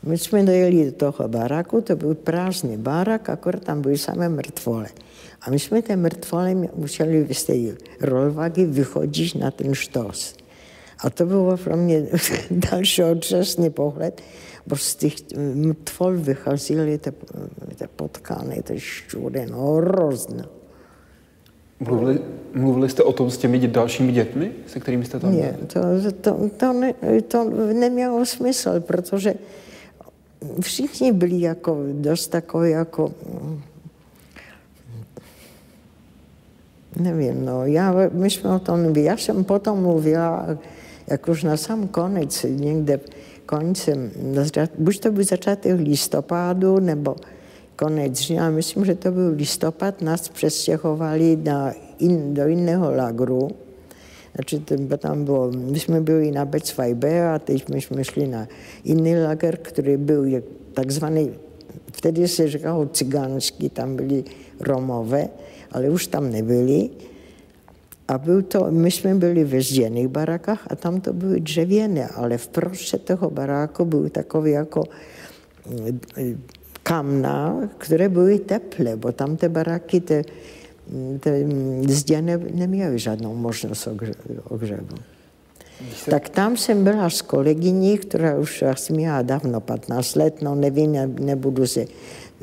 [0.03, 4.87] My jsme dojeli do toho baráku, to byl prázdný barák, akorát tam byly samé mrtvole.
[5.41, 7.53] A my jsme ty mrtvole museli z té
[8.01, 10.35] rolvagy vychodit na ten štos.
[10.99, 12.07] A to bylo pro mě
[12.51, 14.21] další otřesný pohled,
[14.95, 15.13] těch
[15.55, 17.11] mrtvol vycházely ty,
[17.75, 20.45] ty potkány, ty šťůry, no hrozné.
[21.79, 22.19] Mluvili,
[22.53, 25.79] mluvili jste o tom s těmi dalšími dětmi, se kterými jste tam Ne, to,
[26.21, 26.93] to, to, ne,
[27.27, 29.33] to nemělo smysl, protože
[30.61, 33.13] všichni byli jako dost takový jako
[36.99, 38.95] nevím, no, já, my jsme o tom.
[38.95, 40.45] Já jsem potom mluvila,
[41.07, 42.99] jak už na sam konec, někde
[43.47, 44.11] koncem,
[44.77, 47.15] buď to byl začátek listopadu, nebo
[47.75, 53.49] konec října, myslím, že to byl listopad, nás přestěhovali na in, do jiného lagru.
[54.35, 54.59] Znači,
[54.97, 58.47] tam bylo, my jsme byli na Becvajbe a teď my jsme šli na
[58.83, 60.25] jiný lager, který byl
[60.73, 61.31] takzvaný,
[61.93, 64.23] vtedy se říkalo cigánský, tam byli
[64.59, 65.29] Romové,
[65.71, 66.89] ale už tam nebyli.
[68.07, 72.37] A byl to, my jsme byli ve zděných barakách a tam to byly dřevěné, ale
[72.37, 74.83] v prostřed toho baráku byl takový jako
[76.83, 80.23] kamna, které byly teplé, bo tam ty baráky, ty,
[81.19, 81.47] ty
[81.87, 83.87] zdě ne, neměly žádnou možnost
[84.43, 84.97] ohřevu.
[85.95, 86.11] Se...
[86.11, 90.91] Tak tam jsem byla s kolegyní, která už asi měla dávno 15 let, no nevím,
[90.91, 91.85] ne, nebudu se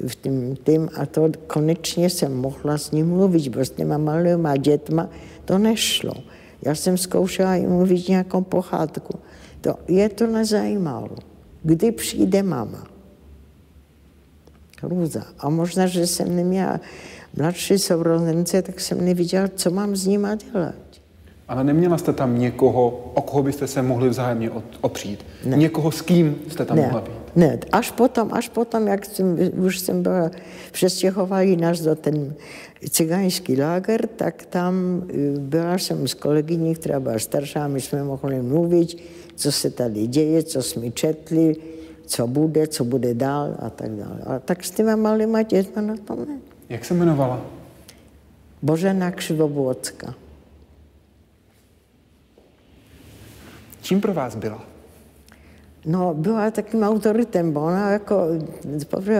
[0.08, 4.56] v tím, tím, a to konečně jsem mohla s ním mluvit, bo s těma malýma
[4.56, 5.08] dětma
[5.44, 6.14] to nešlo.
[6.62, 9.18] Já jsem zkoušela jim mluvit nějakou pohádku.
[9.60, 11.16] To, je to nezajímalo.
[11.62, 12.86] Kdy přijde mama?
[14.82, 15.22] Hrůza.
[15.38, 16.80] A možná, že jsem neměla
[17.36, 20.74] mladší sourozence, tak jsem neviděla, co mám s nima dělat.
[21.48, 25.26] Ale neměla jste tam někoho, o koho byste se mohli vzájemně opřít?
[25.44, 25.56] Ne.
[25.56, 26.82] Někoho, s kým jste tam ne.
[26.82, 27.23] mohla být?
[27.36, 30.30] Ne, až potom, až potom, jak jsem, už jsem byla,
[30.72, 32.34] přestěhovali nás do ten
[32.90, 38.42] cigánský láger, tak tam e, byla jsem s kolegyní, která byla starší, my jsme mohli
[38.42, 39.02] mluvit,
[39.34, 41.56] co se tady děje, co jsme četli,
[42.06, 44.20] co bude, co bude dál a tak dále.
[44.26, 46.38] A tak s těma malýma dětma na tom ne.
[46.68, 47.40] Jak se jmenovala?
[48.62, 50.14] Božena Křivobodská.
[53.82, 54.73] Čím pro vás byla?
[55.86, 58.26] No, byla takým autoritem, bo ona jako,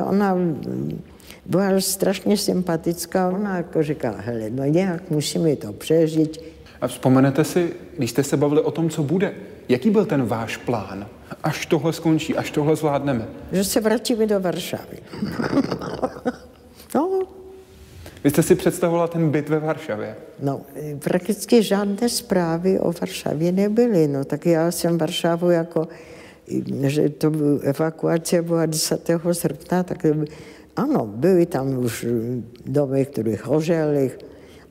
[0.05, 0.37] ona
[1.46, 6.38] byla strašně sympatická, ona jako říkala, hele, no nějak musíme to přežít.
[6.81, 9.35] A vzpomenete si, když jste se bavili o tom, co bude,
[9.68, 11.07] jaký byl ten váš plán?
[11.42, 13.27] Až tohle skončí, až tohle zvládneme.
[13.53, 14.98] Že se vrátíme do Varšavy.
[16.94, 17.22] no,
[18.24, 20.16] vy jste si představovala ten byt ve Varšavě?
[20.42, 20.61] No,
[20.98, 24.09] prakticky žádné zprávy o Varšavě nebyly.
[24.09, 25.88] No, tak já jsem Varšavu jako,
[26.87, 29.11] že to byl, evakuace byla 10.
[29.33, 30.07] srpna, tak
[30.77, 32.07] ano, byly tam už
[32.67, 34.11] domy, které hořely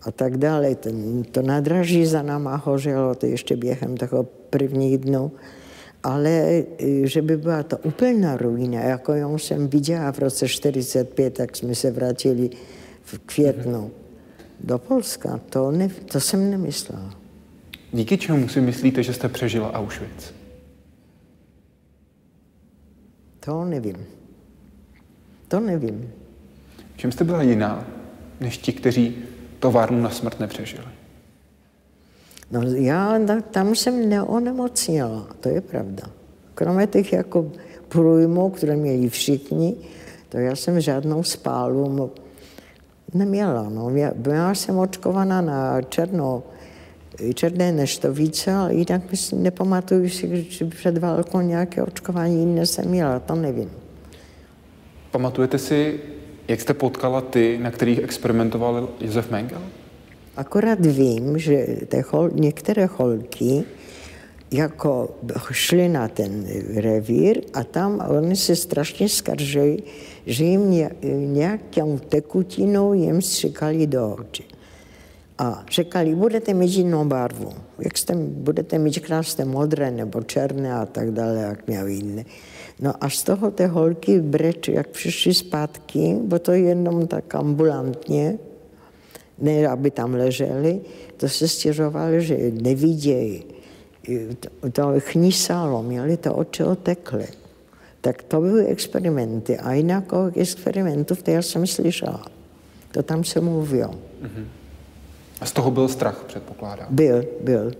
[0.01, 0.75] a tak dále.
[0.75, 5.31] Ten, to nádraží za náma hořelo, to ještě během toho prvních dnů.
[6.03, 6.63] Ale
[7.03, 11.75] že by byla to úplná ruina, jako já jsem viděla v roce 45, tak jsme
[11.75, 12.49] se vrátili
[13.03, 13.91] v květnu
[14.59, 15.39] do Polska.
[15.49, 17.15] To, ne, to jsem nemyslela.
[17.91, 20.42] Díky čemu si myslíte, že jste přežila Auschwitz?
[23.45, 24.05] To nevím.
[25.47, 26.11] To nevím.
[26.95, 27.87] Čím jste byla jiná,
[28.39, 29.17] než ti, kteří
[29.59, 30.87] továrnu na smrt nepřežili?
[32.51, 33.19] No já
[33.51, 36.03] tam jsem neonemocněla, to je pravda.
[36.55, 37.51] Kromě těch jako
[37.87, 39.75] průjmů, které měli všichni,
[40.29, 42.11] to já jsem žádnou spálu
[43.13, 43.69] neměla.
[43.69, 43.91] No.
[44.15, 45.81] Byla jsem očkovaná na
[47.33, 53.19] černé neštovice, ale jinak myslím, nepamatuju si, že před válkou nějaké očkování jiné jsem měla,
[53.19, 53.71] to nevím.
[55.11, 55.99] Pamatujete si,
[56.47, 59.61] jak jste potkala ty, na kterých experimentoval Josef Mengel?
[60.35, 63.63] Akorát vím, že te hol, některé holky
[64.51, 65.15] jako
[65.51, 66.45] šli na ten
[66.75, 69.77] revír a tam oni se strašně skaržili,
[70.25, 70.89] že jim
[71.33, 74.43] nějakou tekutinou jim stříkali do očí.
[75.37, 77.53] A říkali, budete mít jinou barvu.
[77.79, 82.25] Jak jste, budete mít krásné modré nebo černé a tak dále, jak měli jiné.
[82.79, 88.37] No a z toho ty holky breč, jak přišli zpátky, bo to jenom tak ambulantně,
[89.39, 90.81] ne aby tam leželi,
[91.17, 93.43] to se stěžovali, že nevidějí.
[94.39, 97.27] To, to chnísalo, měli to oči otekly.
[98.01, 99.57] Tak to byly experimenty.
[99.57, 102.25] A jinak o experimentu, to já jsem slyšela.
[102.91, 103.93] To tam se mluvilo.
[104.21, 104.62] Mm-hmm.
[105.43, 106.87] A z toho byl strach, předpokládám?
[106.89, 107.71] Byl, byl.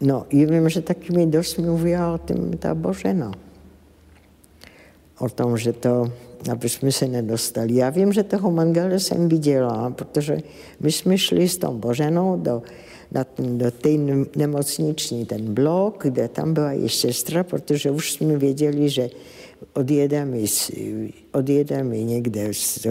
[0.00, 3.32] No, i vím, že taky mi dost mluvila o tom ta Božena.
[5.18, 6.12] O tom, že to,
[6.50, 7.74] aby jsme se nedostali.
[7.74, 10.38] Já vím, že toho Mangele jsem viděla, protože
[10.80, 12.62] my jsme šli s tom Boženou do,
[13.12, 13.90] na, do té
[14.36, 19.10] nemocniční ten blok, kde tam byla i sestra, protože už jsme věděli, že
[19.72, 20.38] odjedeme,
[21.32, 22.86] odjedeme někde s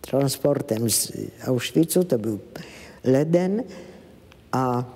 [0.00, 1.12] transportem z
[1.46, 2.40] Auschwitzu, to byl
[3.04, 3.64] leden
[4.52, 4.94] a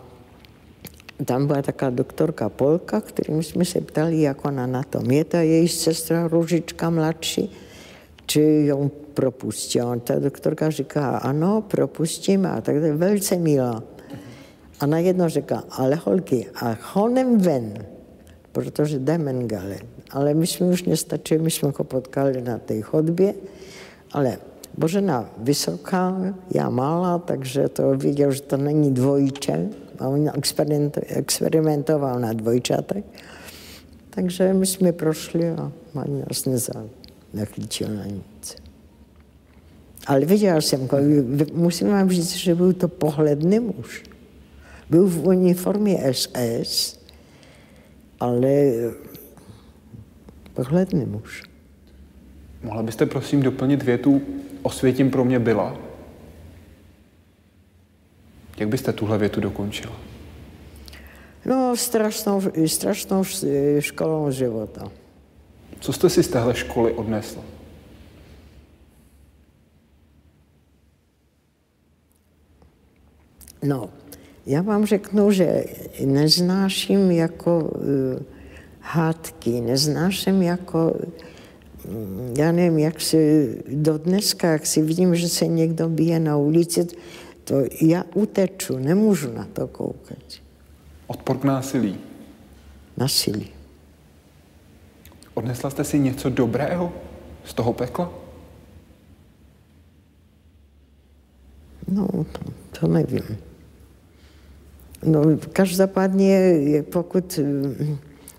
[1.25, 5.41] tam byla taká doktorka Polka, kterým jsme se ptali, jak ona na tom je, ta
[5.41, 7.53] její sestra Ružička mladší,
[8.27, 9.81] či ją propustí.
[9.81, 13.83] A ta doktorka říká, ano, propustím a tak je velice milá.
[14.81, 17.87] A najednou říká, ale holky, a honem ven,
[18.53, 19.79] protože jdeme gale.
[20.11, 23.35] Ale my jsme už nestačili, my jsme ho potkali na té chodbě,
[24.13, 24.39] ale
[24.79, 29.69] Božena vysoká, já malá, takže to viděl, že to není dvojče.
[29.99, 30.31] A on
[31.07, 33.05] experimentoval na dvojčatech.
[34.11, 36.85] Takže my jsme prošli a ani nás neza,
[37.33, 38.57] nechytil na nic.
[40.07, 40.89] Ale viděl jsem,
[41.53, 44.03] musím vám říct, že byl to pohledný muž.
[44.91, 47.01] Byl v uniformě SS,
[48.21, 48.73] ale
[50.55, 51.43] pohledný muž.
[52.63, 54.23] Mohla byste prosím doplnit větu
[54.65, 55.77] Osvětím pro mě byla?
[58.57, 59.93] Jak byste tuhle větu dokončila?
[61.45, 63.25] No, strašnou, strašnou
[63.79, 64.91] školou života.
[65.81, 67.43] Co jste si z téhle školy odnesla?
[73.63, 73.91] No,
[74.47, 75.65] já vám řeknu, že
[76.05, 78.23] neznáším jako uh,
[78.81, 80.95] hádky, neznáším jako
[82.39, 86.87] já nevím, jak si do dneska, jak si vidím, že se někdo bije na ulici,
[87.45, 90.19] to já uteču, nemůžu na to koukat.
[91.07, 91.99] Odpor k násilí.
[92.97, 93.49] Násilí.
[95.35, 96.93] Odnesla jste si něco dobrého
[97.45, 98.13] z toho pekla?
[101.89, 102.41] No, to,
[102.81, 103.39] to nevím.
[105.07, 106.53] No, každopádně,
[106.93, 107.41] pokud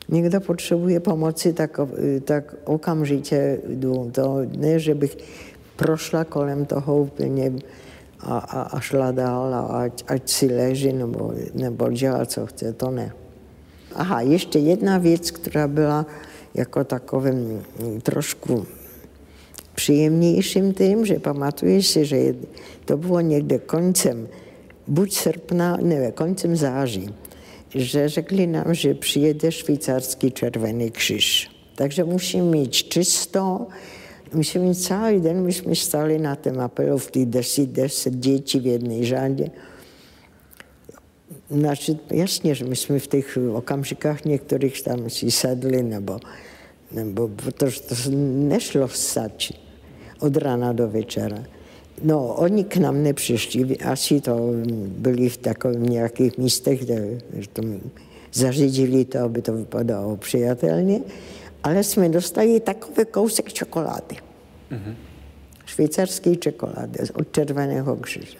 [0.09, 1.79] někdo potřebuje pomoci, tak,
[2.23, 4.11] tak okamžitě jdu.
[4.11, 5.17] To ne, že bych
[5.75, 7.51] prošla kolem toho úplně
[8.19, 12.73] a, a, a šla dál a ať, ať si leží nebo, nebo dělá, co chce,
[12.73, 13.11] to ne.
[13.95, 16.05] Aha, ještě jedna věc, která byla
[16.53, 17.63] jako takovým
[18.03, 18.65] trošku
[19.75, 22.35] příjemnějším tím, že pamatuji si, že
[22.85, 24.27] to bylo někde koncem
[24.87, 27.15] buď srpna, ne, koncem září
[27.75, 31.49] že řekli nám, že přijede švýcarský červený křiž.
[31.75, 33.67] Takže musím mít čisto,
[34.33, 38.59] musím mít celý den, my jsme stali na tom apelu v těch deset, deset dětí
[38.59, 39.51] v jedné řadě.
[41.49, 46.19] Znači, jasně, že my jsme v těch okamžikách některých tam si sedli, nebo,
[46.91, 47.95] nebo protože to
[48.47, 49.57] nešlo stačit
[50.19, 51.43] od rána do večera.
[52.03, 54.51] No, oni k nám nepřišli, asi to
[54.87, 57.17] byli v takových nějakých místech, kde
[57.53, 57.61] to
[58.33, 60.99] zařídili to, aby to vypadalo přijatelně,
[61.63, 64.15] ale jsme dostali takový kousek čokolády.
[64.71, 64.95] Mm-hmm.
[65.65, 68.37] Švýcarský čokolády od Červeného křiže.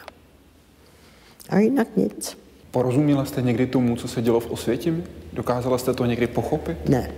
[1.50, 2.38] A jinak nic.
[2.72, 5.04] Porozuměla jste někdy tomu, co se dělo v Osvětimi?
[5.34, 6.90] Dokázala jste to někdy pochopit?
[6.90, 7.12] Ne.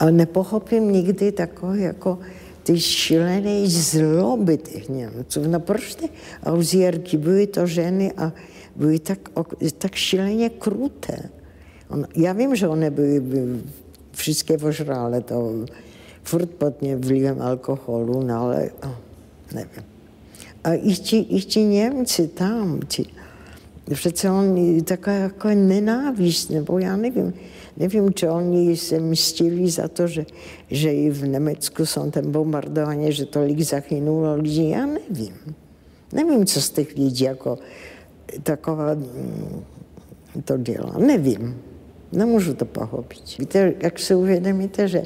[0.00, 2.18] Ale nepochopím nikdy takové jako
[2.62, 5.40] ty šílené zloby těch Němců.
[5.48, 6.08] No proč ty
[6.44, 8.32] auzierky byly to ženy a
[8.76, 9.18] byly tak,
[9.78, 11.30] tak šíleně kruté.
[11.88, 13.60] On, já vím, že oni byly, byly
[14.12, 15.64] všechny ožrálé, to
[16.22, 18.96] furt pod vlivem alkoholu, no ale oh,
[19.54, 19.84] nevím.
[20.64, 23.06] A i ti, i ti Němci tam, ti,
[23.94, 27.34] přece oni taková jako nenávist, nebo já nevím,
[27.76, 30.26] nevím, či oni se mstili za to, že,
[30.70, 35.34] že i v Německu jsou ten bombardování, že tolik zahynulo lidí, já nevím.
[36.12, 37.58] Nevím, co z těch lidí jako
[38.42, 39.64] taková mm,
[40.44, 41.62] to dělá, nevím.
[42.12, 43.38] Nemůžu to pochopit.
[43.38, 45.02] Víte, jak si uvědomíte, že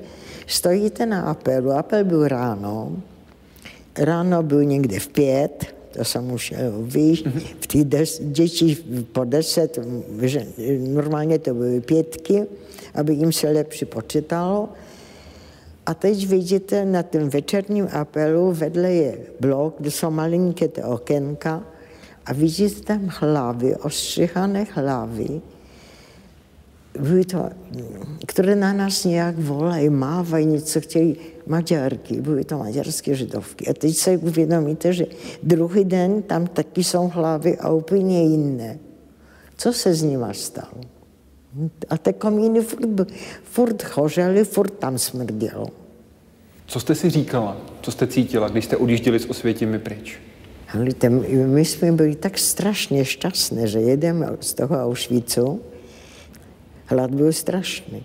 [0.46, 2.96] stojíte na apelu, apel byl ráno,
[3.98, 7.24] ráno byl někde v pět, to jsem už víš,
[7.60, 8.76] v těch des, děti
[9.12, 9.78] po deset,
[10.22, 10.46] že
[10.78, 12.46] normálně to byly pětky,
[12.94, 14.68] aby jim se lepší počítalo.
[15.86, 21.62] A teď vidíte na tom večerním apelu, vedle je blok, kde jsou malinké ty okénka
[22.26, 25.53] a vidíte tam hlavy, ostřihané hlavy, byly
[27.30, 27.50] to,
[28.26, 31.16] které na nás nějak volají, mávají, něco chtějí,
[31.46, 33.66] Maďarky, byly to maďarské židovky.
[33.66, 35.06] A teď se uvědomíte, že
[35.42, 38.78] druhý den tam taky jsou hlavy a úplně jiné.
[39.56, 40.80] Co se s nima stalo?
[41.90, 43.10] A ty komíny furt,
[43.42, 45.66] furt chořely, furt tam smrdělo.
[46.66, 47.56] Co jste si říkala?
[47.82, 50.18] Co jste cítila, když jste odjížděli s Osvětimi pryč?
[51.46, 55.60] My jsme byli tak strašně šťastní, že jedeme z toho Auschwitzu
[56.86, 58.02] Hlad byl strašný.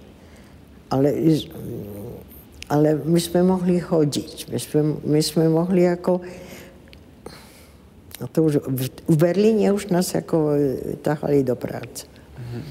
[0.92, 1.14] Ale,
[2.70, 4.46] ale my jsme mohli chodit.
[4.52, 6.22] My jsme, my jsme mohli jako...
[8.22, 8.58] A to už,
[9.08, 10.50] v Berlíně už nás jako
[11.02, 12.06] tahali do práce.
[12.06, 12.62] Mm-hmm.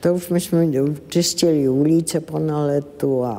[0.00, 0.66] To už my jsme
[1.08, 3.30] čistili ulice po naletu a,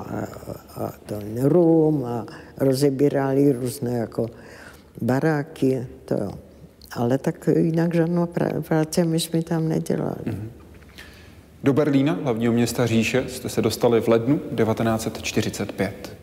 [0.75, 2.25] a, ten rum a
[2.57, 4.27] rozebírali různé jako
[5.01, 5.87] baráky.
[6.05, 6.31] To jo.
[6.91, 8.27] Ale tak jinak žádnou
[8.61, 10.25] práce my jsme tam nedělali.
[10.25, 10.58] Mm-hmm.
[11.63, 16.17] Do Berlína, hlavního města říše, jste se dostali v lednu 1945.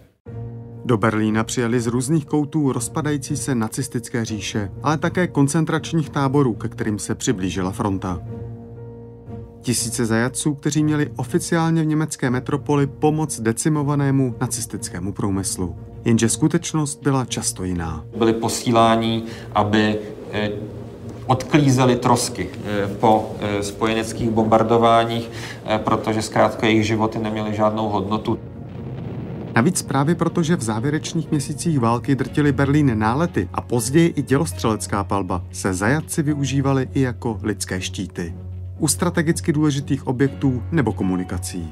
[0.85, 6.69] Do Berlína přijeli z různých koutů rozpadající se nacistické říše, ale také koncentračních táborů, ke
[6.69, 8.23] kterým se přiblížila fronta.
[9.61, 15.77] Tisíce zajatců, kteří měli oficiálně v německé metropoli pomoc decimovanému nacistickému průmyslu.
[16.05, 18.05] Jenže skutečnost byla často jiná.
[18.19, 19.23] Byli posíláni,
[19.55, 19.99] aby
[21.27, 25.31] odklízeli trosky eh, po eh, spojeneckých bombardováních,
[25.65, 28.39] eh, protože zkrátka jejich životy neměly žádnou hodnotu.
[29.57, 35.05] Navíc právě proto, že v závěrečných měsících války drtili Berlín nálety a později i dělostřelecká
[35.05, 38.35] palba, se zajatci využívali i jako lidské štíty.
[38.79, 41.71] U strategicky důležitých objektů nebo komunikací.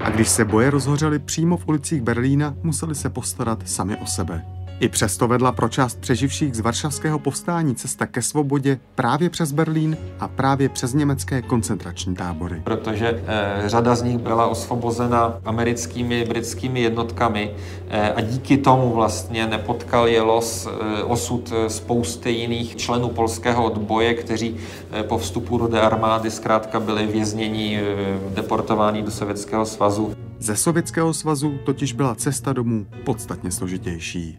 [0.00, 4.51] A když se boje rozhořely přímo v ulicích Berlína, museli se postarat sami o sebe.
[4.82, 9.96] I přesto vedla pro část přeživších z varšavského povstání cesta ke svobodě právě přes Berlín
[10.20, 12.60] a právě přes německé koncentrační tábory.
[12.64, 17.54] Protože eh, řada z nich byla osvobozena americkými, britskými jednotkami
[17.88, 23.64] eh, a díky tomu vlastně nepotkal je los, eh, osud eh, spousty jiných členů polského
[23.64, 24.56] odboje, kteří
[24.90, 30.14] eh, po vstupu rudé armády zkrátka byli vězněni, eh, deportováni do Sovětského svazu.
[30.38, 34.38] Ze Sovětského svazu totiž byla cesta domů podstatně složitější.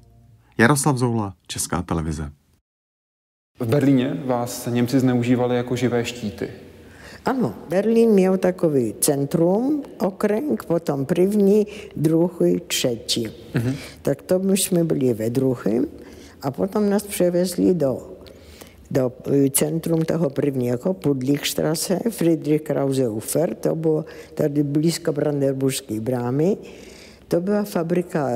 [0.57, 2.31] Jaroslav Zoula, Česká televize.
[3.59, 6.49] V Berlíně vás Němci zneužívali jako živé štíty.
[7.25, 13.27] Ano, Berlín měl takový centrum, okręg, potom první, druhý, třetí.
[13.27, 13.75] Mm-hmm.
[14.01, 15.87] Tak to my jsme byli ve druhém
[16.41, 18.13] a potom nás převezli do,
[18.91, 19.11] do
[19.51, 26.57] centrum toho prvního, Pudlichstrasse, Friedrich Krause Ufer, to bylo tady blízko Brandenburské brámy.
[27.27, 28.27] To byla fabrika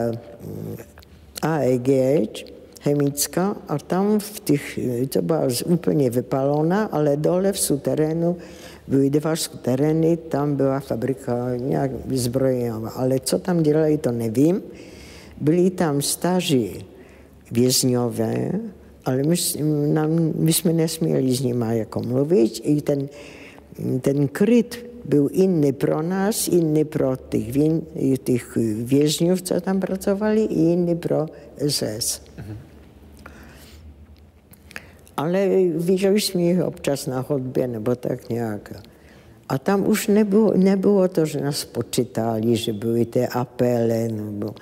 [1.42, 1.90] AEG,
[2.82, 4.80] chemická, a tam v těch,
[5.10, 8.38] to byla úplně vypalona, ale dole v suterénu
[8.88, 14.64] byly dva suterény, tam byla fabrika nějak zbrojená, ale co tam dělali, to nevím.
[15.42, 16.86] Byli tam staří
[17.52, 18.52] vězňové,
[19.06, 19.36] ale my,
[19.94, 22.62] nám, my jsme nesměli s nimi jako mluvit.
[22.64, 23.10] I ten,
[24.02, 27.46] ten kryt byl jiný pro nás, jiný pro těch,
[28.24, 31.26] těch vězňů, co tam pracovali, i jiný pro
[31.68, 31.82] SS.
[31.82, 32.58] Mm-hmm.
[35.18, 38.74] Ale viděli jsme jich občas na chodbě nebo tak nějak.
[39.50, 44.12] A tam už nebylo, nebylo to, že nás počítali, že byly ty apely.
[44.12, 44.56] Nebo...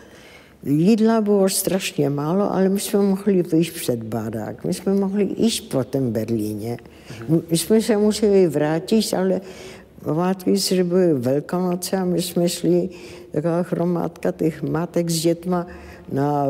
[0.63, 4.63] Jídla bylo strašně málo, ale my jsme mohli vyjít před barák.
[4.63, 6.77] My jsme mohli jít po tom Berlíně.
[7.49, 9.41] My jsme se museli vrátit, ale
[10.05, 12.89] Pamatuju si, že byly Velkonoce a my jsme šli,
[13.31, 15.67] taková chromádka těch matek s dětma
[16.11, 16.45] na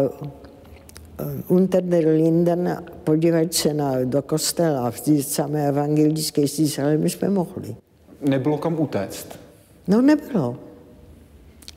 [1.47, 7.09] unter der Linden podívat se na, do kostela, v té samé evangelické stýce, ale my
[7.09, 7.75] jsme mohli.
[8.21, 9.39] Nebylo kam utéct.
[9.87, 10.57] No nebylo.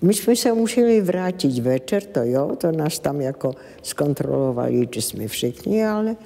[0.02, 5.28] My jsme se museli vrátit večer, to jo, to nás tam jako zkontrolovali, že jsme
[5.28, 6.16] všichni, ale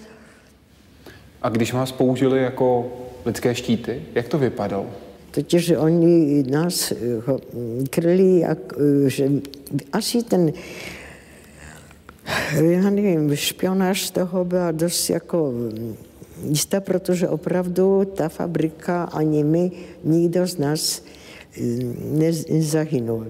[1.42, 2.92] A když vás použili jako
[3.26, 4.86] lidské štíty, jak to vypadalo?
[5.32, 7.40] Totiž oni nás eh, ho-
[7.90, 9.30] kryli, jak, eh, že
[9.92, 10.52] asi ten,
[12.60, 15.94] já nevím, špionáž toho byla dost jako mm,
[16.48, 19.70] jistá, protože opravdu ta fabrika ani my,
[20.04, 21.02] nikdo z nás
[21.56, 21.60] eh,
[22.16, 23.26] nez- nezahynul.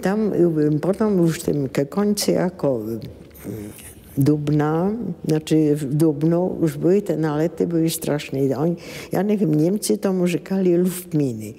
[0.00, 3.70] Tam eh, potom už tím ke konci jako mm,
[4.18, 4.92] dubna,
[5.28, 8.38] znači v dubnu už byly ty nalety, byly strašné.
[8.56, 8.76] Oni,
[9.12, 11.54] já nevím, Němci tomu říkali luftmíny.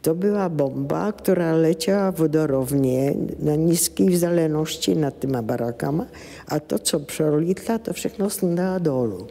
[0.00, 6.06] To byla bomba, která letěla vodorovně na nízké vzdálenosti nad těma barakama
[6.48, 9.26] a to, co prolítla, to všechno sundala dolů.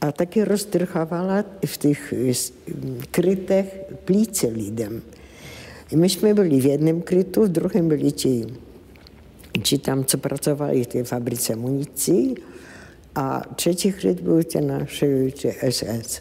[0.00, 2.52] A taky roztrhávala v těch eh, s-
[3.10, 5.02] krytech plíce lidem.
[5.96, 8.46] My jsme byli v jednom krytu, v druhém byli ti
[9.62, 12.34] či tam, co pracovali v té fabrice municí.
[13.14, 15.04] A třetí kryt byl ten náš
[15.42, 16.20] že SS.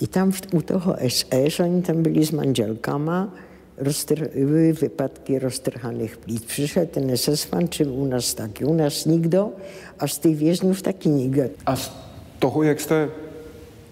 [0.00, 3.34] I tam u toho SS, oni tam byli s manželkama,
[3.78, 6.44] roztr- byly vypadky roztrhaných plíc.
[6.44, 9.50] Přišel ten SS-man, u nás taky, u nás nikdo,
[9.98, 11.42] a z těch vězňů taky nikdo.
[11.66, 11.92] A z
[12.38, 13.10] toho, jak jste,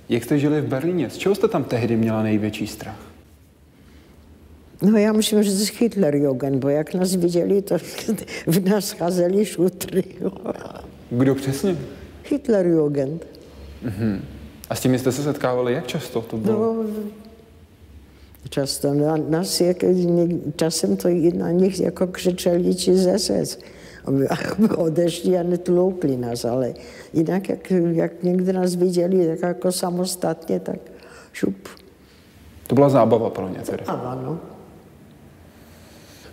[0.09, 3.12] jak jste žili v Berlíně, z čeho jste tam tehdy měla největší strach?
[4.83, 7.77] No já myslím, že z Hitlerjugend, bo jak nás viděli, to
[8.47, 10.05] v nás cházeli šutry.
[11.11, 11.77] Kdo přesně?
[12.31, 13.27] Hitlerjugend.
[14.71, 16.75] A s tím jste se setkávali jak často to bylo?
[16.75, 16.85] No,
[18.49, 19.77] často na nás, jak,
[20.57, 23.59] časem to i na nich jako křičeli či z SS,
[24.77, 26.75] odešli a netloukli nás, ale
[27.13, 30.79] jinak, jak, jak někdy nás viděli tak jako samostatně, tak
[31.33, 31.69] šup.
[32.67, 33.85] To byla zábava pro ně tedy.
[33.87, 34.52] A ano.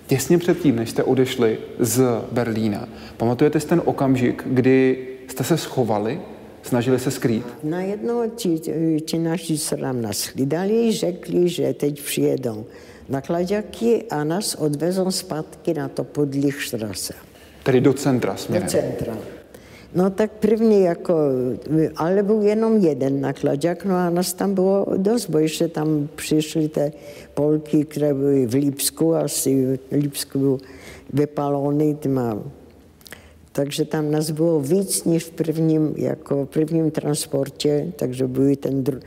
[0.09, 6.21] Těsně předtím, než jste odešli z Berlína, pamatujete si ten okamžik, kdy jste se schovali,
[6.63, 7.45] snažili se skrýt?
[7.63, 8.59] Najednou ti,
[9.05, 12.65] ti naši se nám nás hlídali, řekli, že teď přijedou
[13.09, 17.13] nakladáky a nás odvezou zpátky na to Podlichstrasse.
[17.63, 18.67] Tedy do centra do směrem.
[18.67, 19.17] centra.
[19.95, 21.15] No tak první jako,
[21.95, 26.69] ale byl jenom jeden nakladák, no a nás tam bylo dost, bo ještě tam přišly
[26.69, 26.91] ty
[27.33, 30.57] Polky, které byly v Lípsku, asi v Lípsku byl
[31.13, 32.43] vypalony těma.
[33.51, 38.83] Takže tam nás bylo víc než v prvním, jako v prvním transportě, takže byly ten,
[38.83, 39.01] dru-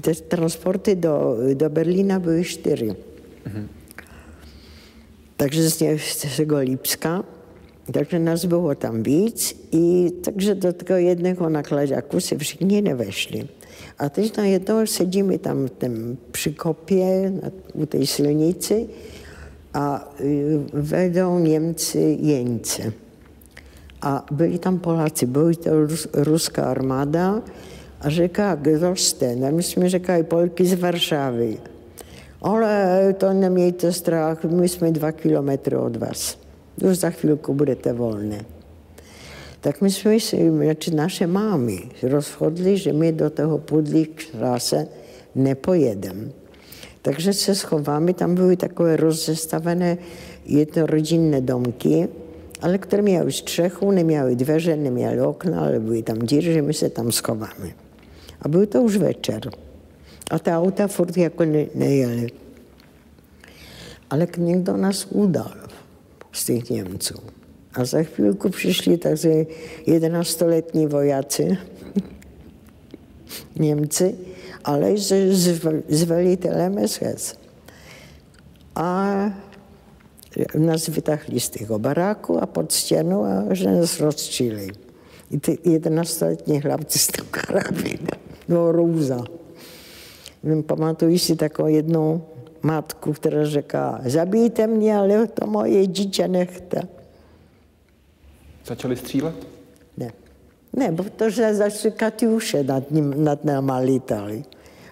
[0.00, 2.96] ty transporty do, do Berlína byly čtyři.
[5.36, 7.24] Takže z, ně- z tego Lipska,
[7.92, 13.48] takže nás bylo tam víc i takže do toho jedného nakladáku se všichni nevešli.
[13.98, 18.88] A teď najednou sedíme tam v tom přikopě na, u té silnici
[19.74, 22.92] a y, vedou Němci jeňce.
[24.02, 27.42] A byli tam Poláci, byli to rus, ruská armáda
[28.00, 29.36] a říká, kdo jste?
[29.36, 31.58] No my jsme říkali Polky z Varšavy.
[32.42, 36.39] Ale to nemějte strach, my jsme dva kilometry od vás.
[36.82, 38.44] Už za chvilku budete volné.
[39.60, 44.86] Tak my jsme si, znači naše mámy, rozhodli, že my do toho Pudlík-Straße
[45.34, 46.32] nepojedeme.
[47.02, 49.98] Takže se schováme, tam byly takové rozestavené
[50.46, 52.08] jednorodinné domky,
[52.60, 56.90] ale které měly střechu, neměly dveře, neměly okna, ale byly tam díry, že my se
[56.90, 57.72] tam schováme.
[58.42, 59.50] A byl to už večer.
[60.30, 62.28] A ta auta furt jako ne, nejeli.
[64.10, 65.69] Ale někdo nás udal
[66.32, 67.14] z těch Němců.
[67.74, 69.46] A za chvilku přišli takže
[69.86, 71.58] 11-letní vojáci,
[73.58, 74.14] Němci,
[74.64, 77.34] ale s, s, s velitelem SS.
[78.74, 79.16] A
[80.58, 84.68] nás vytáhli z toho baráku a pod stěnu a že nás rozčili.
[85.30, 88.06] I ty 11-letní hlavci s tou karabinem.
[88.48, 89.24] No, růza.
[90.66, 92.22] Pamatuju si takovou jednu
[92.62, 96.82] matku, která říká, zabijte mě, ale to moje dítě nechte.
[98.66, 99.34] Začali střílet?
[99.96, 100.12] Ne.
[100.76, 104.44] Ne, protože začali Katyuše nad, ním, nad náma lítali.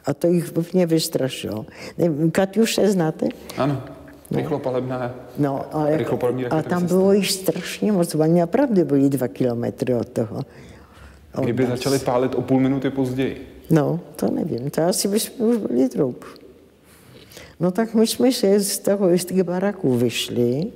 [0.05, 1.67] A to jich mě vystrašilo.
[1.99, 3.27] Ne, Katyuše znáte?
[3.57, 3.83] Ano.
[4.31, 5.15] Rychlopalebné.
[5.39, 8.15] No, ale, rychlopalební a tam bylo jich strašně moc.
[8.15, 10.45] Oni opravdu byli dva kilometry od toho.
[11.35, 11.71] Od Kdyby nás.
[11.71, 13.65] začali pálit o půl minuty později.
[13.71, 16.25] No, to nevím, to asi bychom už byli trup.
[17.61, 20.73] No tak my jsme se z toho z těch baraků vyšli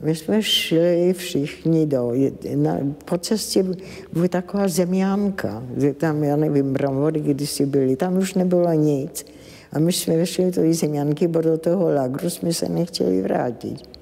[0.00, 2.12] My jsme šli všichni do,
[2.54, 3.64] na, po cestě
[4.12, 9.26] byla taková zemňánka, kde tam, já nevím, brambory kdysi byly, tam už nebylo nic.
[9.72, 14.00] A my jsme vešli do té zemňánky, bo do toho lagru jsme se nechtěli vrátit.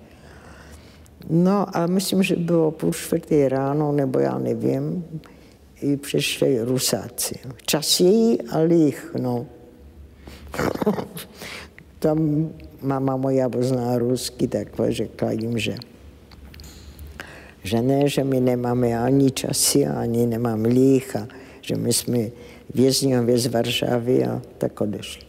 [1.30, 5.04] No a myslím, že bylo půl čtvrtý ráno, nebo já nevím,
[5.80, 7.34] i přišli rusáci.
[7.66, 9.46] Časí a lích, no.
[11.98, 12.48] Tam
[12.82, 15.76] mama moja pozná rusky, tak řekla jim, že,
[17.62, 21.28] že ne, že my nemáme ani časy, ani nemáme lích a
[21.60, 22.18] že my jsme
[22.74, 25.28] vězňově z Varšavy a tak odešli.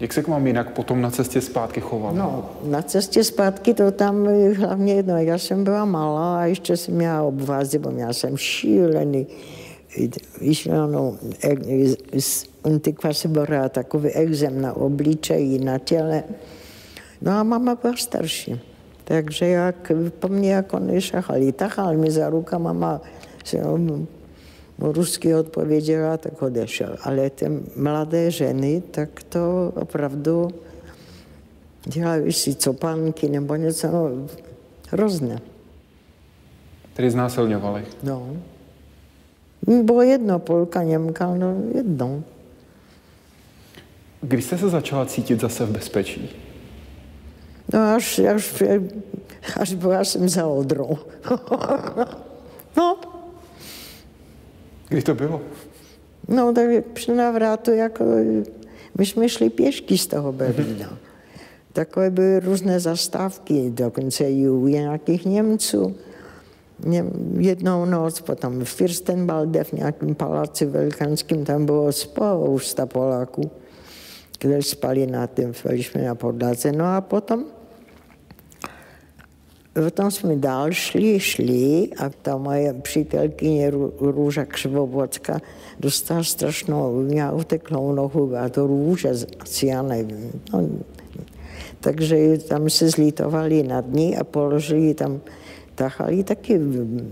[0.00, 2.14] Jak se k vám jinak potom na cestě zpátky choval?
[2.14, 6.94] No, na cestě zpátky to tam hlavně jedno, já jsem byla malá a ještě jsem
[6.94, 9.26] měla obvazy, bo měla jsem šílený,
[10.40, 11.18] víš, no,
[12.64, 16.24] antikvasibora, takový exem na obličeji, na těle.
[17.22, 18.60] No a mama byla starší.
[19.04, 23.00] Takže jak po mně jako nešahali, tahal mi za ruka, mama
[23.44, 23.62] se
[24.78, 26.96] rusky odpověděla, tak odešel.
[27.02, 30.48] Ale ty mladé ženy, tak to opravdu
[31.84, 34.10] dělají si copánky nebo něco no,
[34.90, 35.40] hrozné.
[36.92, 37.84] Tedy znásilňovali?
[38.02, 38.36] No.
[39.66, 42.22] Bylo jedno, Polka, Němka, no jedno.
[44.20, 46.30] Kdy jste se začala cítit zase v bezpečí?
[47.72, 48.62] No až, až,
[49.60, 50.98] až byla jsem za Odrou.
[52.76, 52.96] no.
[54.88, 55.40] Kdy to bylo?
[56.28, 58.04] No, tak při návratu, jako,
[58.98, 60.98] my jsme šli pěšky z toho Berlína.
[61.72, 65.96] Takové byly různé zastávky, dokonce i u nějakých Němců.
[67.38, 73.50] Jednou noc, potom v Fürstenwalde, v nějakém paláci velikanském, tam bylo spousta Poláků,
[74.38, 76.72] kteří spali na tím, jsme na podlaze.
[76.72, 77.44] No a potom
[79.72, 83.70] Potom jsme dál šli, šli a ta moje přítelkyně
[84.00, 85.40] Růža Křivobodská
[85.80, 89.10] dostala strašnou, měla uteklou nohu a to růže,
[89.40, 90.42] asi já nevím.
[90.52, 90.68] No,
[92.48, 95.20] tam se zlítovali nad ní a položili tam,
[95.82, 96.58] tahali taky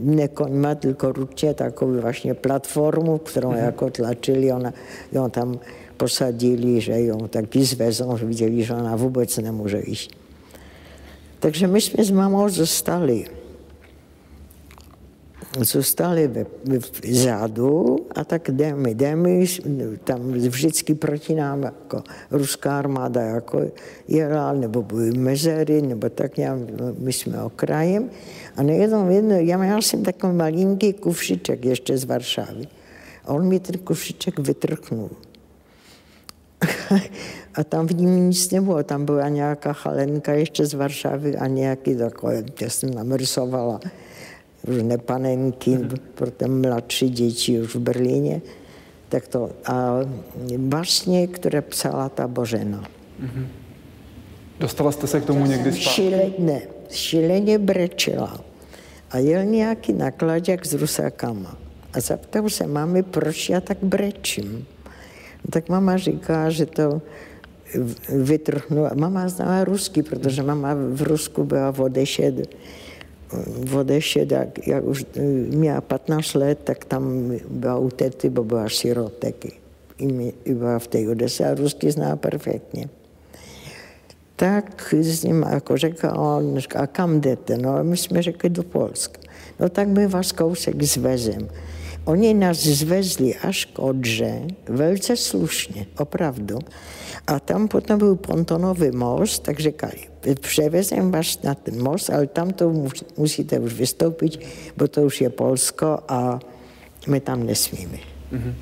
[0.01, 3.65] ne koňma, tylko ručně takovou vlastně platformu, kterou mm-hmm.
[3.65, 4.73] jako tlačili, ona,
[5.13, 5.59] jo, tam
[5.97, 10.15] posadili, že jo, taky zvezou, že viděli, že ona vůbec nemůže jít.
[11.41, 13.40] Takže my jsme s mamou zostali.
[15.59, 16.47] Zostali ve,
[17.03, 19.29] vzadu a tak jdeme, jdeme,
[20.05, 23.63] tam vždycky proti nám jako ruská armáda jako
[24.09, 26.59] jela, nebo byly mezery, nebo tak nějak,
[26.99, 28.11] my jsme okrajem.
[28.57, 32.67] A nejednou, jedno, já měl jsem takový malinký kufšiček ještě z Varšavy.
[33.25, 35.11] A on mi ten kufšiček vytrhnul.
[37.55, 38.83] a tam v ním nic nebylo.
[38.83, 43.81] Tam byla nějaká chalenka ještě z Varšavy a nějaký takové, já jsem namrsovala
[44.65, 45.99] různé panenky mm-hmm.
[46.15, 48.43] pro ty mladší děti už v Berlíně.
[49.09, 49.95] Tak to, a
[50.69, 52.85] vlastně, které psala ta Božena.
[53.23, 53.47] Mm-hmm.
[54.61, 55.91] Dostala jste se k tomu někdy zpátky?
[55.91, 58.41] Šíleně, šíleně brečela.
[59.11, 61.57] A jel nějaký nakladák s rusákama.
[61.93, 64.67] A zeptal se máme, proč já tak brečím.
[65.51, 67.03] Tak mama říká, že to
[68.09, 68.91] vytrhnula.
[68.95, 72.55] Mama znala rusky, protože mama v Rusku byla v Odešed.
[73.65, 75.05] V Odešed, jak, jak už
[75.49, 79.45] měla 15 let, tak tam byla u tety, bo byla sirotek.
[79.99, 82.89] I, i byla v té Odese a rusky zná perfektně.
[84.37, 87.59] Tak s ním jako řekl on, a kam jdete?
[87.59, 89.21] No a my jsme řekli do Polska.
[89.61, 91.49] No tak my vás kousek zvezem.
[92.05, 96.59] Oni nás zvezli až k Odře, velice slušně, opravdu.
[97.27, 99.95] A tam potom byl pontonový most, tak říkali,
[100.41, 102.85] převezem vás na ten most, ale tam to
[103.17, 104.41] musíte už vystoupit,
[104.77, 106.41] bo to už je Polsko a
[107.07, 107.99] my tam nesmíme.
[108.33, 108.55] Mm-hmm.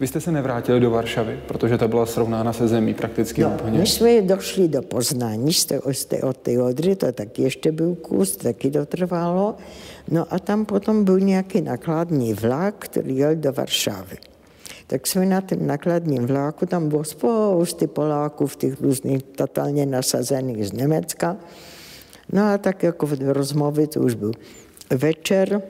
[0.00, 3.78] Vy jste se nevrátili do Varšavy, protože ta byla srovnána se zemí prakticky no, úplně.
[3.78, 8.36] My jsme došli do Poznání jste, jste od té Odry, to taky ještě byl kus,
[8.36, 9.54] taky to trvalo.
[10.10, 14.16] No a tam potom byl nějaký nakladní vlak, který jel do Varšavy.
[14.94, 20.66] Tak jsme na tom nakladním vláku, tam bylo spousty Poláků v těch různých totálně nasazených
[20.68, 21.36] z Německa.
[22.32, 24.32] No a tak jako v rozmluvě to už byl
[24.90, 25.62] večer,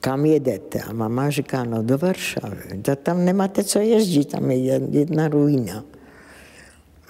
[0.00, 0.80] kam jedete?
[0.80, 2.82] A mama říká, no do Varšavy.
[3.02, 5.84] Tam nemáte co jezdit, tam je jedna ruina.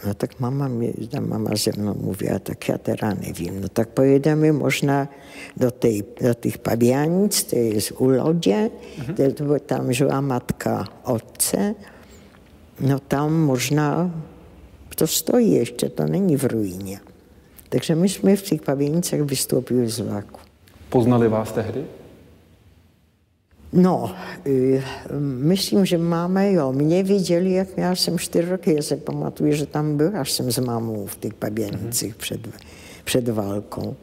[0.07, 3.61] No tak mama, mi, mama ze mnou mluví, a tak já teda nevím.
[3.61, 5.09] No tak pojedeme možná
[5.57, 9.61] do, tej, do těch pavianic, to je z u lodě, mm-hmm.
[9.67, 11.75] tam žila matka otce,
[12.81, 14.11] no tam možná
[14.95, 17.01] to stojí ještě, to není v ruině.
[17.69, 20.41] Takže my jsme v těch Pavěnicách vystoupili z vlaku.
[20.89, 21.85] Poznali vás tehdy?
[23.73, 24.11] No,
[24.47, 24.83] e,
[25.21, 29.67] myslím, že máme, jo, mě viděli, jak já jsem čtyři roky, já se pamatuju, že
[29.67, 32.19] tam byl, až jsem s mámou v těch Paběnicích mm-hmm.
[32.19, 32.49] před,
[33.05, 33.97] před válkou.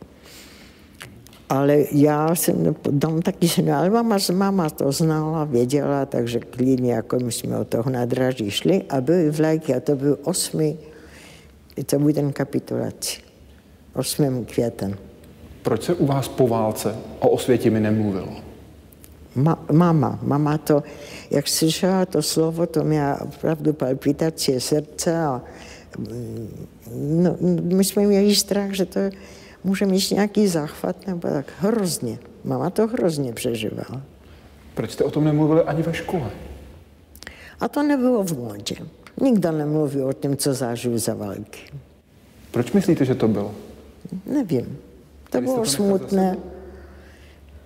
[1.49, 7.17] Ale já jsem tam taky se ale mama, mama to znala, věděla, takže klidně, jako
[7.19, 10.77] my jsme od toho nádraží šli a byly vlajky a to byl 8.
[11.85, 13.21] to byl ten kapitulaci,
[13.93, 14.45] 8.
[14.45, 14.97] květen.
[15.61, 18.44] Proč se u vás po válce o Osvětimi nemluvilo?
[19.35, 20.83] Ma, mama, mama to,
[21.31, 25.41] jak slyšela to slovo, to měla opravdu palpitace srdce a
[25.97, 28.99] mm, no, my jsme měli strach, že to
[29.63, 32.19] může mít nějaký záchvat nebo tak hrozně.
[32.43, 34.01] Mama to hrozně přežívala.
[34.73, 36.31] Proč jste o tom nemluvili ani ve škole?
[37.59, 38.75] A to nebylo v modě.
[39.21, 41.59] Nikdo nemluví o tom, co zažil za války.
[42.51, 43.55] Proč myslíte, že to bylo?
[44.25, 44.77] Nevím.
[45.29, 46.37] To bylo to smutné.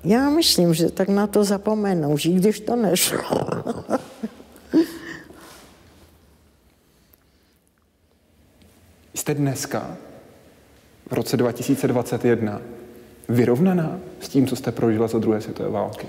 [0.03, 3.19] Já myslím, že tak na to zapomenou, že když to nešlo.
[9.13, 9.97] Jste dneska
[11.09, 12.61] v roce 2021
[13.29, 16.07] vyrovnaná s tím, co jste prožila za druhé světové války?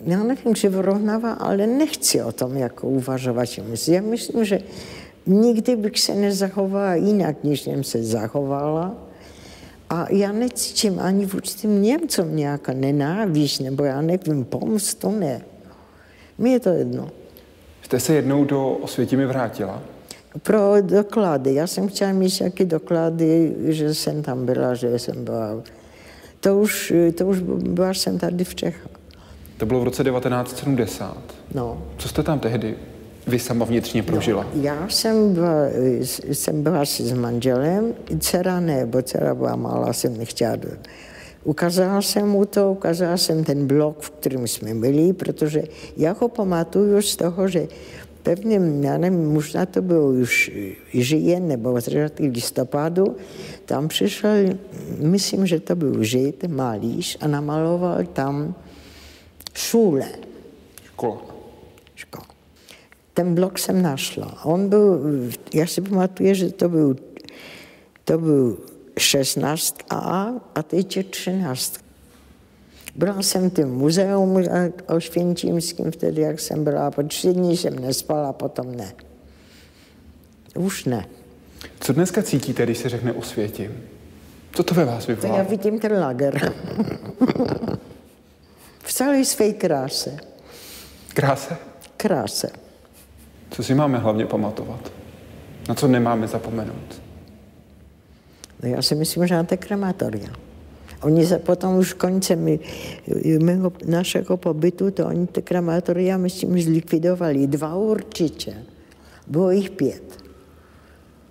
[0.00, 3.48] Já nevím, že vyrovnává, ale nechci o tom jako uvažovat.
[3.88, 4.58] Já myslím, že
[5.26, 9.05] nikdy bych se nezachovala jinak, než jsem se zachovala.
[9.90, 15.44] A já necítím ani vůči těm Němcům nějaká nenávist, nebo já nevím, pomstu, ne.
[16.38, 17.10] Mně je to jedno.
[17.82, 19.82] Jste se jednou do Osvětimi vrátila?
[20.42, 21.54] pro doklady.
[21.54, 25.62] Já jsem chtěla mít nějaké doklady, že jsem tam byla, že jsem byla.
[26.40, 28.90] To už, to už byla jsem tady v Čechách.
[29.56, 31.16] To bylo v roce 1970.
[31.54, 31.82] No.
[31.98, 32.76] Co jste tam tehdy
[33.26, 34.46] vy sama vnitřně prožila?
[34.54, 35.62] No, já jsem byla,
[36.32, 40.56] jsem byla s manželem, dcera ne, bo dcera byla malá, jsem nechtěla.
[41.44, 45.62] Ukázala jsem mu to, ukázala jsem ten blok, v kterém jsme byli, protože
[45.96, 47.68] já ho pamatuju z toho, že
[48.22, 50.50] pevným, já nevím, možná to bylo už
[50.94, 53.16] žijen nebo začátek listopadu,
[53.64, 54.30] tam přišel,
[54.98, 58.54] myslím, že to byl žid, malíš a namaloval tam
[59.54, 60.08] šule.
[60.84, 61.22] Škola.
[61.94, 62.35] Škola.
[63.16, 64.44] Ten blok jsem našla.
[64.44, 65.00] On byl,
[65.54, 66.96] já si pamatuju, že to byl,
[68.04, 68.58] to byl
[68.96, 71.80] 16A a teď je 13.
[72.94, 74.44] Byla jsem v tom muzeum
[74.88, 76.90] ošvěnčímským vtedy, jak jsem byla.
[76.90, 78.92] Po tři dní jsem nespala, potom ne.
[80.56, 81.06] Už ne.
[81.80, 83.72] Co dneska cítíte, když se řekne o světě?
[84.52, 85.28] Co to ve vás vyvolá?
[85.28, 86.52] To já vidím ten lager.
[88.82, 90.16] v celé své kráse.
[91.14, 91.56] Kráse?
[91.96, 92.65] Kráse.
[93.56, 94.92] Co si máme hlavně pamatovat?
[95.68, 97.02] Na co nemáme zapomenout?
[98.62, 100.28] No já si myslím, že na té krematoria.
[101.02, 102.58] Oni se potom už koncem
[103.42, 107.46] mého, našeho pobytu, to oni ty krematoria, myslím, zlikvidovali.
[107.46, 108.54] Dva určitě.
[109.26, 110.24] Bylo jich pět.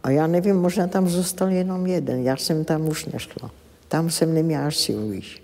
[0.03, 2.23] A já nevím, možná tam zůstal jenom jeden.
[2.23, 3.51] Já jsem tam už nešla.
[3.87, 5.41] Tam jsem neměla sílu již.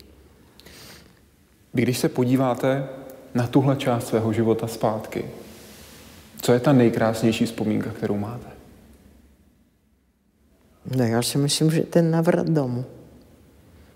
[1.74, 2.88] Když se podíváte
[3.34, 5.26] na tuhle část svého života zpátky,
[6.42, 8.48] co je ta nejkrásnější vzpomínka, kterou máte?
[10.96, 12.86] No já si myslím, že ten navrat domů.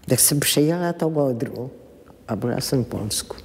[0.07, 1.71] Tak jsem přijela to odru
[2.27, 3.35] a byla jsem v Polsku.